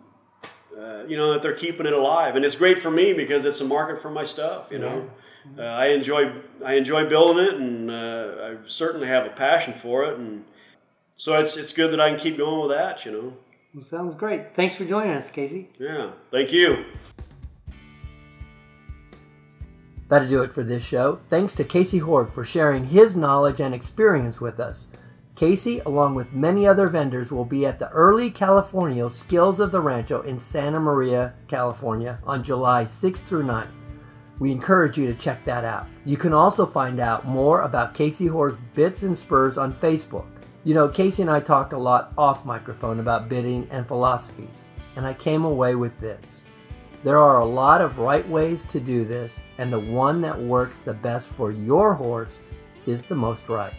uh, 0.77 1.03
you 1.07 1.15
know 1.17 1.33
that 1.33 1.41
they're 1.41 1.53
keeping 1.55 1.85
it 1.85 1.93
alive, 1.93 2.35
and 2.35 2.43
it's 2.45 2.55
great 2.55 2.79
for 2.79 2.91
me 2.91 3.13
because 3.13 3.45
it's 3.45 3.61
a 3.61 3.65
market 3.65 4.01
for 4.01 4.09
my 4.11 4.25
stuff. 4.25 4.67
You 4.71 4.79
know, 4.79 5.09
uh, 5.57 5.61
I 5.63 5.87
enjoy 5.87 6.31
I 6.65 6.73
enjoy 6.73 7.07
building 7.07 7.45
it, 7.45 7.53
and 7.55 7.89
uh, 7.89 8.35
I 8.43 8.67
certainly 8.67 9.07
have 9.07 9.25
a 9.25 9.29
passion 9.29 9.73
for 9.73 10.05
it, 10.05 10.17
and 10.19 10.43
so 11.15 11.35
it's 11.35 11.57
it's 11.57 11.73
good 11.73 11.91
that 11.93 11.99
I 12.01 12.09
can 12.11 12.19
keep 12.19 12.37
going 12.37 12.67
with 12.67 12.77
that. 12.77 13.05
You 13.05 13.11
know, 13.11 13.33
Well, 13.73 13.83
sounds 13.83 14.13
great. 14.15 14.53
Thanks 14.53 14.75
for 14.75 14.85
joining 14.85 15.13
us, 15.13 15.31
Casey. 15.31 15.69
yeah. 15.79 16.11
Thank 16.31 16.51
you. 16.51 16.85
That'll 20.09 20.29
do 20.29 20.41
it 20.41 20.53
for 20.53 20.63
this 20.63 20.83
show. 20.83 21.19
Thanks 21.29 21.55
to 21.55 21.63
Casey 21.63 21.99
Horg 21.99 22.31
for 22.31 22.43
sharing 22.43 22.85
his 22.85 23.15
knowledge 23.15 23.59
and 23.59 23.75
experience 23.75 24.39
with 24.39 24.59
us. 24.59 24.87
Casey, 25.35 25.79
along 25.79 26.15
with 26.15 26.33
many 26.33 26.65
other 26.65 26.87
vendors, 26.87 27.31
will 27.31 27.45
be 27.45 27.65
at 27.65 27.77
the 27.77 27.89
Early 27.89 28.31
California 28.31 29.07
Skills 29.09 29.59
of 29.59 29.71
the 29.71 29.81
Rancho 29.81 30.21
in 30.21 30.37
Santa 30.39 30.79
Maria, 30.79 31.33
California 31.47 32.19
on 32.23 32.43
July 32.43 32.83
6th 32.83 33.17
through 33.17 33.43
9th. 33.43 33.69
We 34.39 34.51
encourage 34.51 34.97
you 34.97 35.07
to 35.07 35.13
check 35.13 35.43
that 35.45 35.63
out. 35.63 35.87
You 36.05 36.17
can 36.17 36.33
also 36.33 36.65
find 36.65 36.99
out 36.99 37.27
more 37.27 37.61
about 37.61 37.93
Casey 37.93 38.27
Horg's 38.27 38.57
Bits 38.73 39.03
and 39.03 39.17
Spurs 39.17 39.57
on 39.57 39.73
Facebook. 39.73 40.27
You 40.63 40.73
know, 40.73 40.87
Casey 40.87 41.21
and 41.21 41.31
I 41.31 41.39
talked 41.39 41.73
a 41.73 41.77
lot 41.77 42.13
off 42.17 42.45
microphone 42.45 42.99
about 42.99 43.29
bitting 43.29 43.67
and 43.69 43.87
philosophies, 43.87 44.65
and 44.95 45.05
I 45.05 45.13
came 45.13 45.43
away 45.43 45.75
with 45.75 45.99
this. 45.99 46.41
There 47.03 47.19
are 47.19 47.39
a 47.39 47.45
lot 47.45 47.81
of 47.81 47.99
right 47.99 48.27
ways 48.27 48.63
to 48.69 48.79
do 48.79 49.05
this, 49.05 49.39
and 49.57 49.71
the 49.71 49.79
one 49.79 50.21
that 50.21 50.39
works 50.39 50.81
the 50.81 50.93
best 50.93 51.29
for 51.29 51.51
your 51.51 51.93
horse 51.93 52.39
is 52.85 53.03
the 53.03 53.15
most 53.15 53.49
right. 53.49 53.73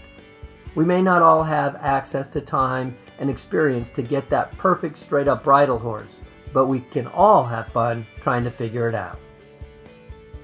We 0.75 0.85
may 0.85 1.03
not 1.03 1.23
all 1.23 1.43
have 1.43 1.77
access 1.77 2.29
to 2.29 2.41
time 2.41 2.97
and 3.19 3.29
experience 3.29 3.91
to 3.91 4.03
get 4.03 4.31
that 4.31 4.57
perfect 4.57 4.97
straight 4.97 5.27
up 5.27 5.43
bridle 5.43 5.79
horse, 5.79 6.21
but 6.53 6.67
we 6.67 6.81
can 6.81 7.09
all 7.09 7.45
have 7.45 7.69
fun 7.69 8.07
trying 8.21 8.45
to 8.45 8.51
figure 8.51 8.87
it 8.87 8.95
out. 8.95 9.19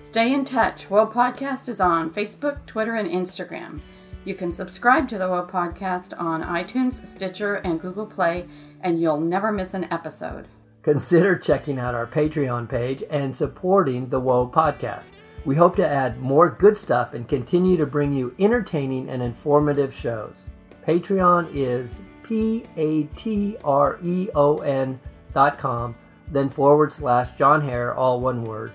Stay 0.00 0.34
in 0.34 0.44
touch. 0.44 0.90
Woe 0.90 1.06
Podcast 1.06 1.68
is 1.68 1.80
on 1.80 2.10
Facebook, 2.10 2.66
Twitter, 2.66 2.96
and 2.96 3.08
Instagram. 3.08 3.80
You 4.24 4.34
can 4.34 4.52
subscribe 4.52 5.08
to 5.08 5.18
the 5.18 5.28
Woe 5.28 5.46
Podcast 5.46 6.18
on 6.20 6.42
iTunes, 6.42 7.06
Stitcher, 7.06 7.56
and 7.56 7.80
Google 7.80 8.06
Play, 8.06 8.46
and 8.80 9.00
you'll 9.00 9.20
never 9.20 9.52
miss 9.52 9.74
an 9.74 9.87
episode. 9.92 10.48
Consider 10.85 11.37
checking 11.38 11.79
out 11.79 11.94
our 11.94 12.07
Patreon 12.07 12.68
page 12.68 13.03
and 13.11 13.35
supporting 13.35 14.11
the 14.11 14.20
Woe 14.20 14.47
podcast. 14.47 15.07
We 15.47 15.57
hope 15.57 15.77
to 15.77 15.88
add 15.88 16.20
more 16.20 16.51
good 16.51 16.77
stuff 16.77 17.14
and 17.14 17.27
continue 17.27 17.79
to 17.79 17.87
bring 17.87 18.12
you 18.12 18.35
entertaining 18.38 19.09
and 19.09 19.23
informative 19.23 19.94
shows. 19.94 20.47
Patreon 20.87 21.49
is 21.55 22.01
P 22.23 22.64
A 22.77 23.05
T 23.16 23.57
R 23.64 23.99
E 24.03 24.29
O 24.35 24.59
N 24.59 25.01
dot 25.33 25.57
com, 25.57 25.94
then 26.31 26.51
forward 26.51 26.92
slash 26.92 27.31
John 27.38 27.62
Hare, 27.62 27.94
all 27.94 28.20
one 28.20 28.44
word, 28.44 28.73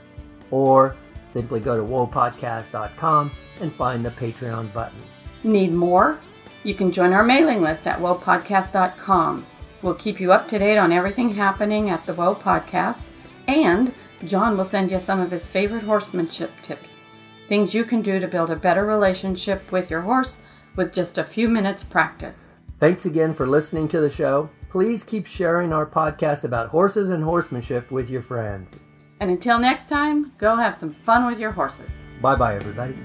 or 0.49 0.95
simply 1.25 1.59
go 1.59 1.77
to 1.77 1.83
wopodcast.com 1.83 3.31
and 3.61 3.71
find 3.71 4.03
the 4.03 4.11
Patreon 4.11 4.73
button. 4.73 5.01
Need 5.43 5.73
more? 5.73 6.19
You 6.63 6.73
can 6.73 6.91
join 6.91 7.13
our 7.13 7.23
mailing 7.23 7.61
list 7.61 7.87
at 7.87 7.99
wopodcast.com. 7.99 9.45
We'll 9.81 9.95
keep 9.95 10.19
you 10.19 10.31
up 10.31 10.47
to 10.49 10.59
date 10.59 10.77
on 10.77 10.91
everything 10.91 11.29
happening 11.31 11.89
at 11.89 12.05
the 12.05 12.13
Woe 12.13 12.35
Podcast, 12.35 13.05
and 13.47 13.93
John 14.25 14.57
will 14.57 14.65
send 14.65 14.91
you 14.91 14.99
some 14.99 15.21
of 15.21 15.31
his 15.31 15.49
favorite 15.49 15.83
horsemanship 15.83 16.51
tips. 16.61 17.07
Things 17.47 17.73
you 17.73 17.83
can 17.83 18.01
do 18.01 18.19
to 18.19 18.27
build 18.27 18.51
a 18.51 18.55
better 18.55 18.85
relationship 18.85 19.71
with 19.71 19.89
your 19.89 20.01
horse 20.01 20.41
with 20.75 20.93
just 20.93 21.17
a 21.17 21.23
few 21.23 21.49
minutes 21.49 21.83
practice. 21.83 22.53
Thanks 22.79 23.05
again 23.05 23.33
for 23.33 23.47
listening 23.47 23.87
to 23.89 23.99
the 23.99 24.09
show. 24.09 24.49
Please 24.69 25.03
keep 25.03 25.25
sharing 25.25 25.73
our 25.73 25.85
podcast 25.85 26.43
about 26.43 26.69
horses 26.69 27.09
and 27.09 27.23
horsemanship 27.23 27.89
with 27.91 28.09
your 28.09 28.21
friends. 28.21 28.71
And 29.19 29.31
until 29.31 29.59
next 29.59 29.89
time, 29.89 30.31
go 30.37 30.55
have 30.55 30.75
some 30.75 30.93
fun 30.93 31.25
with 31.25 31.39
your 31.39 31.51
horses. 31.51 31.89
Bye 32.21 32.35
bye, 32.35 32.55
everybody. 32.55 32.95